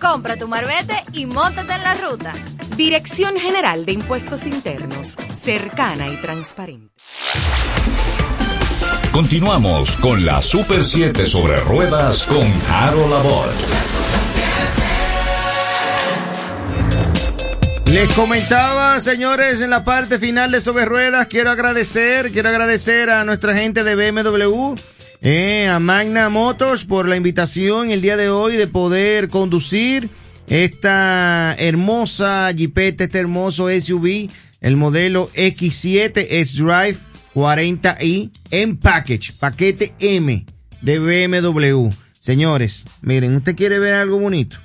Compra 0.00 0.36
tu 0.36 0.46
marbete 0.48 0.94
y 1.12 1.26
móntate 1.26 1.72
en 1.72 1.82
la 1.82 1.94
ruta. 1.94 2.32
Dirección 2.76 3.36
General 3.36 3.84
de 3.84 3.92
Impuestos 3.92 4.46
Internos, 4.46 5.16
cercana 5.38 6.08
y 6.08 6.16
transparente. 6.16 6.94
Continuamos 9.12 9.96
con 9.98 10.24
la 10.24 10.40
Super 10.40 10.84
7 10.84 11.26
sobre 11.26 11.58
ruedas 11.58 12.22
con 12.24 12.46
Harold 12.70 13.12
Abbott. 13.12 14.01
Les 17.92 18.10
comentaba, 18.14 18.98
señores, 19.00 19.60
en 19.60 19.68
la 19.68 19.84
parte 19.84 20.18
final 20.18 20.50
de 20.50 20.62
Sobre 20.62 20.86
Ruedas, 20.86 21.26
quiero 21.26 21.50
agradecer, 21.50 22.32
quiero 22.32 22.48
agradecer 22.48 23.10
a 23.10 23.22
nuestra 23.26 23.54
gente 23.54 23.84
de 23.84 23.94
BMW, 23.94 24.76
eh, 25.20 25.68
a 25.68 25.78
Magna 25.78 26.30
Motors 26.30 26.86
por 26.86 27.06
la 27.06 27.16
invitación 27.18 27.90
el 27.90 28.00
día 28.00 28.16
de 28.16 28.30
hoy 28.30 28.56
de 28.56 28.66
poder 28.66 29.28
conducir 29.28 30.08
esta 30.46 31.54
hermosa 31.58 32.50
Jeepeta, 32.52 33.04
este 33.04 33.18
hermoso 33.18 33.68
SUV, 33.68 34.30
el 34.62 34.78
modelo 34.78 35.28
X7 35.34 36.28
S-Drive 36.30 36.96
40i 37.34 38.30
en 38.50 38.78
package, 38.78 39.34
paquete 39.38 39.92
M 39.98 40.46
de 40.80 40.98
BMW. 40.98 41.90
Señores, 42.18 42.86
miren, 43.02 43.36
usted 43.36 43.54
quiere 43.54 43.78
ver 43.78 43.92
algo 43.92 44.18
bonito. 44.18 44.56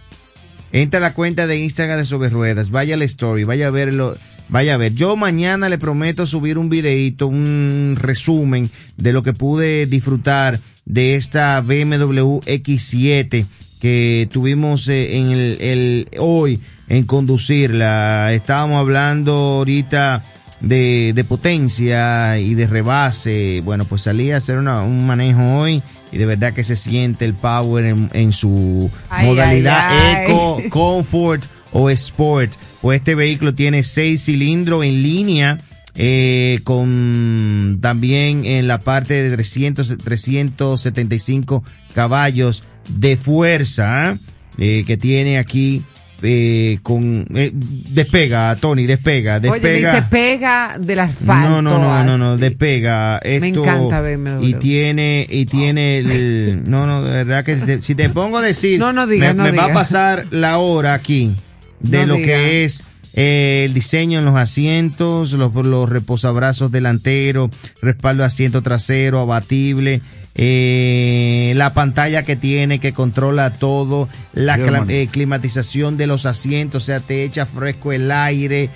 Entra 0.72 1.00
a 1.00 1.02
la 1.02 1.14
cuenta 1.14 1.48
de 1.48 1.60
Instagram 1.60 2.00
de 2.00 2.06
Sobre 2.06 2.30
Ruedas, 2.30 2.72
vaya 2.72 2.96
a 2.96 2.98
la 2.98 3.06
story, 3.06 3.46
vaya 3.46 3.68
a 3.68 3.72
verlo, 3.72 4.16
vaya 4.50 4.74
a 4.74 4.78
ver. 4.78 4.94
Yo 4.94 5.16
mañana 5.16 5.70
le 5.70 5.78
prometo 5.78 6.26
subir 6.26 6.58
un 6.58 6.70
videito, 6.70 7.28
un 7.28 7.96
resumen 7.98 8.70
de 8.98 9.14
lo 9.14 9.24
que 9.24 9.34
pude 9.34 9.86
disfrutar 9.86 10.60
de 10.86 11.16
esta 11.16 11.62
BMW 11.62 12.40
X7 12.46 13.46
que 13.80 14.28
tuvimos 14.32 14.88
eh, 14.90 15.18
en 15.18 15.32
el, 15.32 15.58
el 15.62 16.08
hoy 16.20 16.60
en 16.90 17.04
conducirla. 17.04 18.34
Estábamos 18.34 18.80
hablando 18.80 19.34
ahorita 19.34 20.24
de, 20.62 21.14
de 21.14 21.24
potencia 21.24 22.40
y 22.40 22.56
de 22.56 22.68
rebase. 22.68 23.62
Bueno, 23.64 23.86
pues 23.86 24.04
salí 24.04 24.32
a 24.32 24.38
hacer 24.38 24.58
una, 24.58 24.82
un 24.82 25.06
manejo 25.06 25.60
hoy 25.60 25.82
y 26.12 26.18
de 26.18 26.26
verdad 26.26 26.54
que 26.54 26.64
se 26.64 26.76
siente 26.76 27.26
el 27.26 27.34
power 27.34 27.86
en, 27.86 28.10
en 28.14 28.32
su 28.32 28.90
Ay, 29.10 29.26
modalidad 29.28 29.90
ay, 29.90 30.16
ay. 30.18 30.26
eco, 30.26 30.62
comfort 30.70 31.44
o 31.72 31.90
sport. 31.90 32.52
Pues 32.82 33.00
este 33.00 33.16
vehículo 33.16 33.54
tiene 33.54 33.84
seis 33.84 34.24
cilindros 34.26 34.86
en 34.86 35.04
línea. 35.04 35.58
eh, 36.00 36.60
con 36.64 37.80
también 37.82 38.46
en 38.46 38.68
la 38.68 38.78
parte 38.80 39.16
de 39.16 39.32
300, 39.36 39.98
375 39.98 41.64
caballos 41.94 42.64
de 42.88 43.18
fuerza 43.18 44.12
¿eh? 44.12 44.18
Eh, 44.60 44.84
que 44.88 44.98
tiene 44.98 45.38
aquí 45.40 45.84
eh, 46.22 46.80
con 46.82 47.26
eh, 47.36 47.52
despega 47.54 48.56
Tony 48.56 48.86
despega 48.86 49.38
Oye, 49.38 49.50
despega 49.52 49.92
me 49.94 49.96
dice 49.98 50.08
pega 50.10 50.78
del 50.80 51.00
asfalto. 51.00 51.50
no, 51.50 51.62
no, 51.62 51.80
no, 51.80 52.04
no, 52.04 52.18
no, 52.18 52.38
despega. 52.38 53.20
Me 53.24 53.48
encanta 53.48 54.02
BMW. 54.02 54.44
Y 54.44 54.54
tiene, 54.56 55.26
y 55.30 55.46
tiene 55.46 56.00
el, 56.00 56.64
no, 56.70 56.88
no, 56.88 57.04
de 57.04 57.24
verdad 57.24 57.44
que 57.46 57.56
te- 57.58 57.82
si 57.82 57.94
te 57.96 58.10
pongo 58.10 58.38
a 58.38 58.42
decir, 58.42 58.80
No, 58.80 58.94
no 58.94 59.06
digas, 59.08 59.36
me, 59.36 59.44
no 59.44 59.52
me 59.52 59.58
va 59.58 59.66
a 59.66 59.74
pasar 59.74 60.26
la 60.32 60.58
hora 60.58 60.94
aquí 60.94 61.36
de 61.80 62.00
No 62.06 62.08
lo 62.08 62.16
que 62.18 62.64
es 62.64 62.84
eh, 63.14 63.64
el 63.66 63.74
diseño 63.74 64.20
en 64.20 64.26
los 64.26 64.36
asientos, 64.36 65.32
los, 65.34 65.54
los 65.54 65.90
reposabrazos 65.90 66.72
delanteros, 66.72 67.50
respaldo 67.82 68.22
de 68.24 68.28
asiento 68.28 68.62
trasero, 68.62 69.20
abatible, 69.20 70.02
eh, 70.40 71.54
la 71.56 71.74
pantalla 71.74 72.24
que 72.24 72.36
tiene 72.36 72.80
que 72.80 72.94
controla 72.94 73.54
todo, 73.54 74.08
la 74.34 74.58
eh, 74.88 75.08
climatización 75.12 75.98
de 75.98 76.06
los 76.08 76.26
asientos, 76.28 76.84
o 76.84 76.86
sea, 76.86 77.00
te 77.00 77.24
echa 77.24 77.46
fresco 77.46 77.92
el 77.92 78.12
aire. 78.12 78.70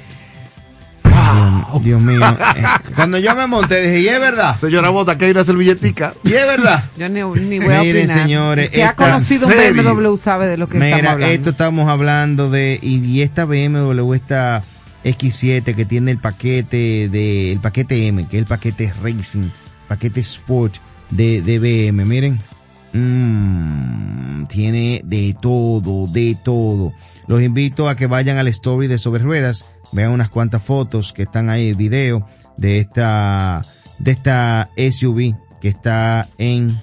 Dios 1.82 2.02
mío. 2.02 2.20
Eh, 2.22 2.64
Cuando 2.96 3.18
yo 3.18 3.36
me 3.36 3.48
monté 3.48 3.80
dije, 3.82 4.02
y 4.02 4.08
es 4.08 4.20
verdad. 4.20 4.56
Señora 4.58 4.90
Bota, 4.90 5.18
que 5.18 5.26
hay 5.26 5.32
una 5.32 5.44
servilletica. 5.44 6.14
Y 6.24 6.34
es 6.34 6.46
verdad. 6.46 6.84
Yo 6.98 7.08
ni, 7.10 7.22
ni 7.24 7.60
voy 7.60 7.74
a 7.74 7.80
Miren, 7.82 8.04
opinar. 8.06 8.22
señores, 8.24 8.70
que 8.70 8.84
ha 8.84 8.96
conocido 8.96 9.48
un 9.48 9.54
BMW 9.78 10.16
sabe 10.18 10.48
de 10.48 10.58
lo 10.58 10.68
que 10.68 10.78
estamos 10.78 10.96
Mira, 10.98 11.12
hablando. 11.12 11.34
esto 11.34 11.50
estamos 11.52 11.90
hablando 11.90 12.50
de, 12.50 12.80
y, 12.82 12.98
y 13.06 13.22
esta 13.22 13.46
BMW, 13.46 14.14
esta 14.14 14.62
X7 15.06 15.76
que 15.76 15.86
tiene 15.86 16.12
el 16.12 16.18
paquete 16.18 17.08
de, 17.10 17.54
el 17.54 17.60
paquete 17.60 18.08
M, 18.08 18.26
que 18.28 18.38
es 18.38 18.42
el 18.42 18.48
paquete 18.48 18.94
Racing, 19.02 19.50
paquete 19.88 20.20
Sport 20.20 20.76
de, 21.12 21.42
de 21.42 21.60
BM, 21.60 22.06
miren. 22.06 22.40
Mm, 22.94 24.46
tiene 24.48 25.02
de 25.06 25.36
todo, 25.40 26.08
de 26.08 26.38
todo. 26.44 26.94
Los 27.28 27.42
invito 27.42 27.88
a 27.88 27.96
que 27.96 28.08
vayan 28.08 28.38
al 28.38 28.48
story 28.48 28.88
de 28.88 28.98
Sobre 28.98 29.24
Ruedas, 29.24 29.66
vean 29.92 30.12
unas 30.12 30.30
cuantas 30.30 30.62
fotos 30.62 31.14
que 31.14 31.24
están 31.24 31.50
ahí, 31.50 31.70
el 31.70 31.76
video 31.76 32.28
de 32.58 32.80
esta, 32.80 33.62
de 34.00 34.12
esta 34.12 34.70
SUV 34.76 35.36
que 35.62 35.70
está 35.70 36.28
en 36.38 36.82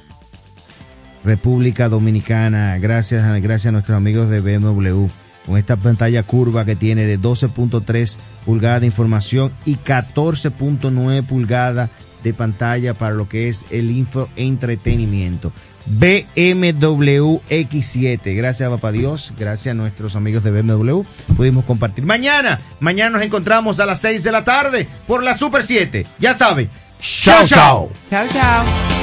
República 1.25 1.89
Dominicana, 1.89 2.79
gracias, 2.79 3.25
gracias 3.43 3.67
a 3.67 3.73
nuestros 3.73 3.97
amigos 3.97 4.31
de 4.31 4.41
BMW, 4.41 5.09
con 5.45 5.59
esta 5.59 5.77
pantalla 5.77 6.23
curva 6.23 6.65
que 6.65 6.77
tiene 6.77 7.05
de 7.05 7.19
12.3 7.19 8.19
pulgadas 8.47 8.81
de 8.81 8.87
información 8.87 9.53
y 9.67 9.77
14.9 9.77 11.27
pulgadas 11.27 11.91
de 12.23 12.35
pantalla 12.35 12.95
para 12.95 13.15
lo 13.15 13.29
que 13.29 13.49
es 13.49 13.67
el 13.71 13.91
info 13.91 14.29
entretenimiento. 14.37 15.53
BMW 15.87 17.41
X7, 17.49 18.37
gracias 18.37 18.69
a 18.69 18.71
papá 18.71 18.93
Dios, 18.93 19.33
gracias 19.39 19.73
a 19.73 19.75
nuestros 19.75 20.17
amigos 20.17 20.45
de 20.45 20.51
BMW, 20.51 21.03
pudimos 21.37 21.65
compartir. 21.65 22.05
Mañana, 22.05 22.61
mañana 22.81 23.11
nos 23.11 23.23
encontramos 23.23 23.81
a 23.81 23.87
las 23.87 24.01
6 24.01 24.23
de 24.23 24.33
la 24.33 24.45
tarde 24.45 24.87
por 25.07 25.23
la 25.23 25.35
Super 25.35 25.63
7, 25.63 26.07
ya 26.19 26.35
saben. 26.35 26.69
Chao, 27.01 27.47
chao. 27.47 27.91
Chao, 28.11 28.27
chao. 28.33 28.98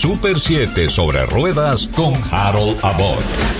Super 0.00 0.40
7 0.40 0.88
sobre 0.88 1.26
ruedas 1.26 1.86
con 1.88 2.14
Harold 2.32 2.78
Abbott. 2.82 3.59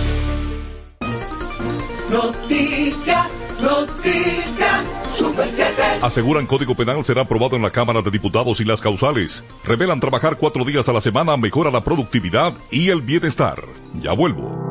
Noticias, 2.11 3.37
noticias, 3.61 5.01
Super 5.09 5.47
7. 5.47 5.71
Aseguran 6.01 6.45
Código 6.45 6.75
Penal 6.75 7.05
será 7.05 7.21
aprobado 7.21 7.55
en 7.55 7.61
la 7.61 7.71
Cámara 7.71 8.01
de 8.01 8.11
Diputados 8.11 8.59
y 8.59 8.65
las 8.65 8.81
causales. 8.81 9.45
Revelan 9.63 10.01
trabajar 10.01 10.35
cuatro 10.35 10.65
días 10.65 10.89
a 10.89 10.93
la 10.93 10.99
semana 10.99 11.37
mejora 11.37 11.71
la 11.71 11.81
productividad 11.81 12.53
y 12.69 12.89
el 12.89 13.01
bienestar. 13.01 13.63
Ya 14.01 14.11
vuelvo. 14.11 14.70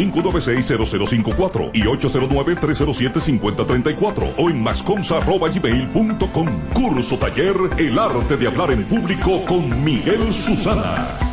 809-596-0054 0.00 1.70
y 1.74 1.82
809-307-5034 1.82 4.34
o 4.38 4.50
en 4.50 4.62
mascomsa.gmail.com. 4.62 6.48
Curso 6.72 7.18
taller 7.18 7.56
El 7.78 7.98
arte 7.98 8.36
de 8.36 8.46
hablar 8.46 8.70
en 8.70 8.84
público 8.84 9.44
con 9.44 9.84
Miguel 9.84 10.32
Susana. 10.32 11.29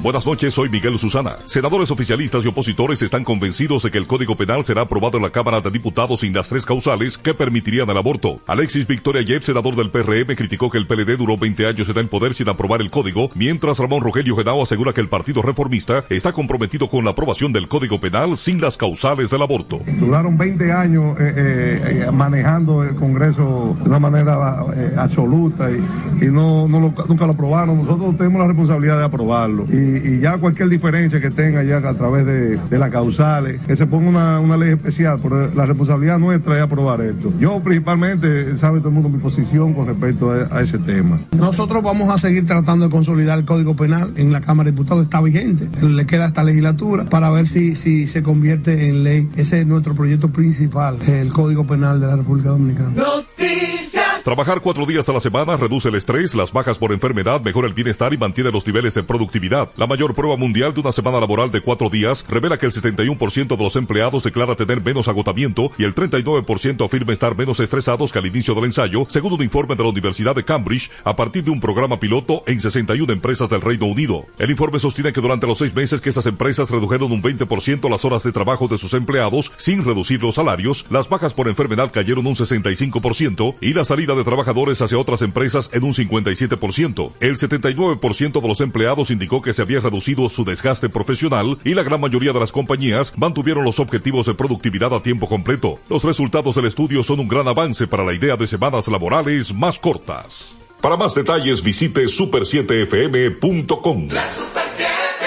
Buenas 0.00 0.24
noches, 0.26 0.54
soy 0.54 0.68
Miguel 0.68 0.96
Susana. 0.96 1.32
Senadores 1.44 1.90
oficialistas 1.90 2.44
y 2.44 2.48
opositores 2.48 3.02
están 3.02 3.24
convencidos 3.24 3.82
de 3.82 3.90
que 3.90 3.98
el 3.98 4.06
Código 4.06 4.36
Penal 4.36 4.64
será 4.64 4.82
aprobado 4.82 5.16
en 5.18 5.24
la 5.24 5.30
Cámara 5.30 5.60
de 5.60 5.72
Diputados 5.72 6.20
sin 6.20 6.32
las 6.32 6.48
tres 6.48 6.64
causales 6.64 7.18
que 7.18 7.34
permitirían 7.34 7.90
el 7.90 7.96
aborto. 7.96 8.40
Alexis 8.46 8.86
Victoria 8.86 9.22
Yep, 9.22 9.42
senador 9.42 9.74
del 9.74 9.90
PRM, 9.90 10.36
criticó 10.36 10.70
que 10.70 10.78
el 10.78 10.86
PLD 10.86 11.16
duró 11.16 11.36
20 11.36 11.66
años 11.66 11.88
en 11.88 11.96
el 11.98 12.06
poder 12.06 12.32
sin 12.34 12.48
aprobar 12.48 12.80
el 12.80 12.92
código, 12.92 13.28
mientras 13.34 13.80
Ramón 13.80 14.02
Rogelio 14.02 14.36
Genao 14.36 14.62
asegura 14.62 14.92
que 14.92 15.00
el 15.00 15.08
Partido 15.08 15.42
Reformista 15.42 16.04
está 16.10 16.32
comprometido 16.32 16.88
con 16.88 17.04
la 17.04 17.10
aprobación 17.10 17.52
del 17.52 17.66
Código 17.66 17.98
Penal 18.00 18.36
sin 18.36 18.60
las 18.60 18.76
causales 18.76 19.30
del 19.30 19.42
aborto. 19.42 19.80
Duraron 19.98 20.38
20 20.38 20.72
años 20.72 21.18
eh, 21.18 21.32
eh, 21.36 22.04
eh, 22.06 22.10
manejando 22.12 22.84
el 22.84 22.94
Congreso 22.94 23.76
de 23.82 23.88
una 23.90 23.98
manera 23.98 24.60
absoluta 24.96 25.68
y, 25.72 26.26
no, 26.30 26.68
lo- 26.68 26.94
nunca 27.08 27.26
lo 27.26 27.32
aprobaron. 27.32 27.78
Nosotros 27.84 28.16
tenemos 28.16 28.40
la 28.40 28.46
responsabilidad 28.46 28.96
de 28.98 29.04
aprobarlo. 29.04 29.66
Y 29.88 30.20
ya 30.20 30.38
cualquier 30.38 30.68
diferencia 30.68 31.20
que 31.20 31.30
tenga 31.30 31.62
ya 31.62 31.78
a 31.78 31.94
través 31.94 32.26
de, 32.26 32.56
de 32.56 32.78
las 32.78 32.90
causales, 32.90 33.60
que 33.66 33.76
se 33.76 33.86
ponga 33.86 34.08
una, 34.08 34.40
una 34.40 34.56
ley 34.56 34.70
especial, 34.70 35.18
pero 35.22 35.52
la 35.54 35.66
responsabilidad 35.66 36.18
nuestra 36.18 36.56
es 36.56 36.62
aprobar 36.62 37.00
esto. 37.00 37.32
Yo 37.38 37.60
principalmente, 37.60 38.56
sabe 38.58 38.78
todo 38.78 38.88
el 38.88 38.94
mundo 38.94 39.08
mi 39.08 39.18
posición 39.18 39.74
con 39.74 39.86
respecto 39.86 40.30
a, 40.30 40.56
a 40.56 40.60
ese 40.60 40.78
tema. 40.78 41.20
Nosotros 41.36 41.82
vamos 41.82 42.10
a 42.10 42.18
seguir 42.18 42.46
tratando 42.46 42.86
de 42.86 42.90
consolidar 42.90 43.38
el 43.38 43.44
Código 43.44 43.76
Penal 43.76 44.12
en 44.16 44.32
la 44.32 44.40
Cámara 44.40 44.66
de 44.66 44.72
Diputados, 44.72 45.04
está 45.04 45.20
vigente, 45.20 45.68
le 45.86 46.06
queda 46.06 46.26
esta 46.26 46.44
legislatura 46.44 47.04
para 47.04 47.30
ver 47.30 47.46
si, 47.46 47.74
si 47.74 48.06
se 48.06 48.22
convierte 48.22 48.88
en 48.88 49.04
ley. 49.04 49.28
Ese 49.36 49.60
es 49.60 49.66
nuestro 49.66 49.94
proyecto 49.94 50.28
principal, 50.30 50.98
el 51.06 51.32
Código 51.32 51.66
Penal 51.66 52.00
de 52.00 52.06
la 52.06 52.16
República 52.16 52.50
Dominicana. 52.50 52.90
Noticias. 52.90 54.07
Trabajar 54.28 54.60
cuatro 54.60 54.84
días 54.84 55.08
a 55.08 55.14
la 55.14 55.22
semana 55.22 55.56
reduce 55.56 55.88
el 55.88 55.94
estrés, 55.94 56.34
las 56.34 56.52
bajas 56.52 56.76
por 56.76 56.92
enfermedad, 56.92 57.40
mejora 57.40 57.66
el 57.66 57.72
bienestar 57.72 58.12
y 58.12 58.18
mantiene 58.18 58.52
los 58.52 58.66
niveles 58.66 58.92
de 58.92 59.02
productividad. 59.02 59.70
La 59.78 59.86
mayor 59.86 60.14
prueba 60.14 60.36
mundial 60.36 60.74
de 60.74 60.80
una 60.80 60.92
semana 60.92 61.18
laboral 61.18 61.50
de 61.50 61.62
cuatro 61.62 61.88
días 61.88 62.26
revela 62.28 62.58
que 62.58 62.66
el 62.66 62.72
71% 62.72 63.56
de 63.56 63.64
los 63.64 63.76
empleados 63.76 64.24
declara 64.24 64.54
tener 64.54 64.84
menos 64.84 65.08
agotamiento 65.08 65.72
y 65.78 65.84
el 65.84 65.94
39% 65.94 66.84
afirma 66.84 67.14
estar 67.14 67.38
menos 67.38 67.58
estresados 67.58 68.12
que 68.12 68.18
al 68.18 68.26
inicio 68.26 68.54
del 68.54 68.64
ensayo, 68.64 69.06
según 69.08 69.32
un 69.32 69.42
informe 69.42 69.76
de 69.76 69.82
la 69.82 69.88
Universidad 69.88 70.36
de 70.36 70.44
Cambridge, 70.44 70.90
a 71.04 71.16
partir 71.16 71.44
de 71.44 71.50
un 71.50 71.60
programa 71.60 71.98
piloto 71.98 72.42
en 72.46 72.60
61 72.60 73.10
empresas 73.10 73.48
del 73.48 73.62
Reino 73.62 73.86
Unido. 73.86 74.26
El 74.38 74.50
informe 74.50 74.78
sostiene 74.78 75.14
que 75.14 75.22
durante 75.22 75.46
los 75.46 75.56
seis 75.56 75.74
meses 75.74 76.02
que 76.02 76.10
esas 76.10 76.26
empresas 76.26 76.68
redujeron 76.68 77.12
un 77.12 77.22
20% 77.22 77.88
las 77.88 78.04
horas 78.04 78.24
de 78.24 78.32
trabajo 78.32 78.68
de 78.68 78.76
sus 78.76 78.92
empleados 78.92 79.52
sin 79.56 79.82
reducir 79.86 80.22
los 80.22 80.34
salarios, 80.34 80.84
las 80.90 81.08
bajas 81.08 81.32
por 81.32 81.48
enfermedad 81.48 81.90
cayeron 81.90 82.26
un 82.26 82.34
65% 82.34 83.54
y 83.62 83.72
la 83.72 83.86
salida 83.86 84.17
de 84.18 84.24
trabajadores 84.24 84.82
hacia 84.82 84.98
otras 84.98 85.22
empresas 85.22 85.70
en 85.72 85.84
un 85.84 85.94
57%. 85.94 87.12
El 87.20 87.36
79% 87.36 88.42
de 88.42 88.48
los 88.48 88.60
empleados 88.60 89.10
indicó 89.10 89.40
que 89.40 89.54
se 89.54 89.62
había 89.62 89.80
reducido 89.80 90.28
su 90.28 90.44
desgaste 90.44 90.90
profesional 90.90 91.58
y 91.64 91.74
la 91.74 91.82
gran 91.82 92.00
mayoría 92.00 92.32
de 92.32 92.38
las 92.40 92.52
compañías 92.52 93.12
mantuvieron 93.16 93.64
los 93.64 93.80
objetivos 93.80 94.26
de 94.26 94.34
productividad 94.34 94.94
a 94.94 95.02
tiempo 95.02 95.28
completo. 95.28 95.78
Los 95.88 96.04
resultados 96.04 96.54
del 96.56 96.66
estudio 96.66 97.02
son 97.02 97.20
un 97.20 97.28
gran 97.28 97.48
avance 97.48 97.86
para 97.86 98.04
la 98.04 98.12
idea 98.12 98.36
de 98.36 98.46
semanas 98.46 98.88
laborales 98.88 99.54
más 99.54 99.78
cortas. 99.78 100.58
Para 100.80 100.96
más 100.96 101.14
detalles 101.14 101.62
visite 101.62 102.04
super7fm.com. 102.04 104.08
La 104.10 104.26
Super 104.26 104.62
7. 104.66 105.17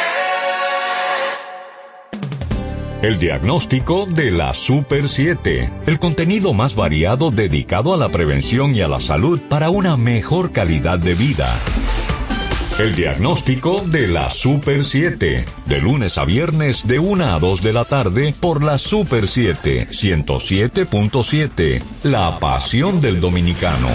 El 3.01 3.17
diagnóstico 3.17 4.05
de 4.05 4.29
la 4.29 4.53
Super 4.53 5.09
7. 5.09 5.73
El 5.87 5.97
contenido 5.97 6.53
más 6.53 6.75
variado 6.75 7.31
dedicado 7.31 7.95
a 7.95 7.97
la 7.97 8.09
prevención 8.09 8.75
y 8.75 8.81
a 8.81 8.87
la 8.87 8.99
salud 8.99 9.39
para 9.49 9.71
una 9.71 9.97
mejor 9.97 10.51
calidad 10.51 10.99
de 10.99 11.15
vida. 11.15 11.47
El 12.77 12.93
diagnóstico 12.93 13.81
de 13.87 14.07
la 14.07 14.29
Super 14.29 14.85
7. 14.85 15.45
De 15.65 15.81
lunes 15.81 16.19
a 16.19 16.25
viernes 16.25 16.87
de 16.87 16.99
1 16.99 17.25
a 17.25 17.39
2 17.39 17.63
de 17.63 17.73
la 17.73 17.85
tarde 17.85 18.35
por 18.39 18.63
la 18.63 18.77
Super 18.77 19.27
7 19.27 19.87
107.7. 19.89 21.81
La 22.03 22.37
pasión 22.37 23.01
del 23.01 23.19
dominicano. 23.19 23.89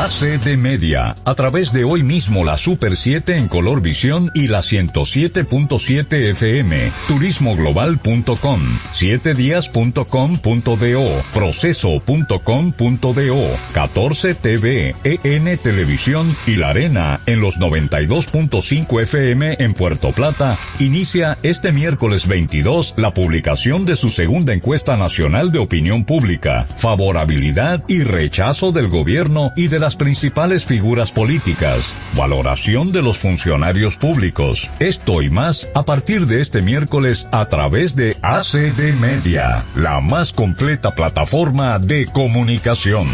ACD 0.00 0.56
Media, 0.56 1.14
a 1.26 1.34
través 1.34 1.74
de 1.74 1.84
hoy 1.84 2.02
mismo 2.02 2.42
la 2.42 2.56
Super 2.56 2.96
7 2.96 3.36
en 3.36 3.48
color 3.48 3.82
visión 3.82 4.30
y 4.34 4.46
la 4.46 4.60
107.7 4.60 6.30
FM, 6.30 6.90
turismoglobal.com, 7.06 8.60
7días.com.do, 8.94 11.22
proceso.com.do, 11.34 13.50
14 13.74 14.34
TV, 14.36 14.96
EN 15.04 15.58
Televisión 15.58 16.34
y 16.46 16.56
La 16.56 16.70
Arena 16.70 17.20
en 17.26 17.42
los 17.42 17.58
92.5 17.58 19.02
FM 19.02 19.56
en 19.58 19.74
Puerto 19.74 20.12
Plata, 20.12 20.56
inicia 20.78 21.36
este 21.42 21.72
miércoles 21.72 22.26
22 22.26 22.94
la 22.96 23.12
publicación 23.12 23.84
de 23.84 23.96
su 23.96 24.08
segunda 24.08 24.54
encuesta 24.54 24.96
nacional 24.96 25.52
de 25.52 25.58
opinión 25.58 26.06
pública, 26.06 26.66
favorabilidad 26.74 27.84
y 27.86 28.02
rechazo 28.02 28.72
del 28.72 28.88
gobierno 28.88 29.52
y 29.56 29.68
de 29.68 29.89
las 29.90 29.96
principales 29.96 30.64
figuras 30.64 31.10
políticas, 31.10 31.96
valoración 32.14 32.92
de 32.92 33.02
los 33.02 33.18
funcionarios 33.18 33.96
públicos. 33.96 34.70
Esto 34.78 35.20
y 35.20 35.30
más 35.30 35.68
a 35.74 35.84
partir 35.84 36.28
de 36.28 36.40
este 36.40 36.62
miércoles 36.62 37.26
a 37.32 37.46
través 37.48 37.96
de 37.96 38.16
ACD 38.22 38.94
Media, 39.00 39.64
la 39.74 40.00
más 40.00 40.32
completa 40.32 40.94
plataforma 40.94 41.80
de 41.80 42.06
comunicación. 42.06 43.08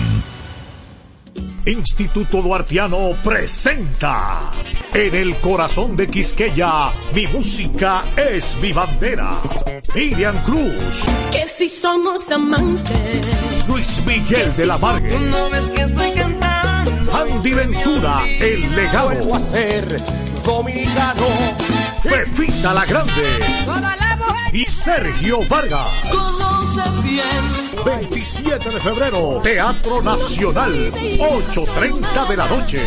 Instituto 1.65 2.43
Duartiano 2.43 3.13
presenta 3.25 4.53
En 4.93 5.15
el 5.15 5.35
corazón 5.37 5.97
de 5.97 6.09
Quisqueya, 6.09 6.91
mi 7.15 7.27
música 7.29 8.05
es 8.17 8.55
mi 8.61 8.73
bandera. 8.73 9.39
Miriam 9.95 10.37
Cruz, 10.45 11.07
Que 11.33 11.49
si 11.49 11.71
somos 11.71 12.31
amantes. 12.31 13.67
Luis 13.67 14.05
Miguel 14.07 14.55
de 14.57 14.67
la 14.67 14.77
Margue, 14.77 15.19
No 15.19 15.51
ves 15.51 15.71
que 15.71 15.83
estoy 15.83 16.11
cantando. 16.13 16.46
Andy 17.17 17.55
Ventura, 17.55 18.21
el 18.27 18.77
legado. 18.77 19.09
Vuelvo 19.09 19.37
a 19.37 19.41
ser 19.41 20.03
dominicano. 20.45 21.27
Fefita 22.03 22.75
la 22.75 22.85
Grande 22.85 23.41
y 24.53 24.65
Sergio 24.65 25.41
Vargas. 25.49 25.89
Conoce 26.11 27.03
bien. 27.03 27.67
27 27.85 28.69
de 28.69 28.81
febrero, 28.81 29.41
Teatro 29.43 30.03
Nacional, 30.03 30.73
8.30 30.93 32.29
de 32.29 32.37
la 32.37 32.47
noche. 32.49 32.81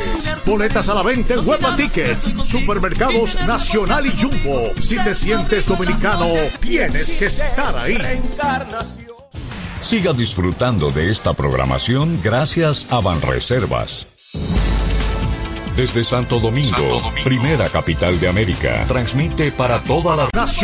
Boletas 0.46 0.90
a 0.90 0.94
la 0.94 1.04
venta 1.04 1.36
en 1.36 1.48
Huepa 1.48 1.76
Tickets, 1.76 2.36
Supermercados 2.44 3.36
Nacional 3.48 4.06
y 4.06 4.12
Jumbo. 4.12 4.72
Si 4.82 5.02
te 5.04 5.16
sientes 5.16 5.66
dominicano, 5.66 6.30
tienes 6.60 7.16
que 7.16 7.28
estar 7.28 7.78
ahí. 7.78 7.98
Siga 9.82 10.12
disfrutando 10.14 10.92
de 10.92 11.10
esta 11.10 11.34
programación 11.34 12.20
gracias 12.22 12.86
a 12.90 13.00
Banreservas. 13.00 14.09
Desde 15.80 16.04
Santo 16.04 16.42
Domingo, 16.42 17.10
primera 17.24 17.70
capital 17.70 18.20
de 18.20 18.28
América, 18.28 18.84
transmite 18.86 19.50
para 19.50 19.82
toda 19.82 20.14
la 20.14 20.24
Nacional. 20.34 20.50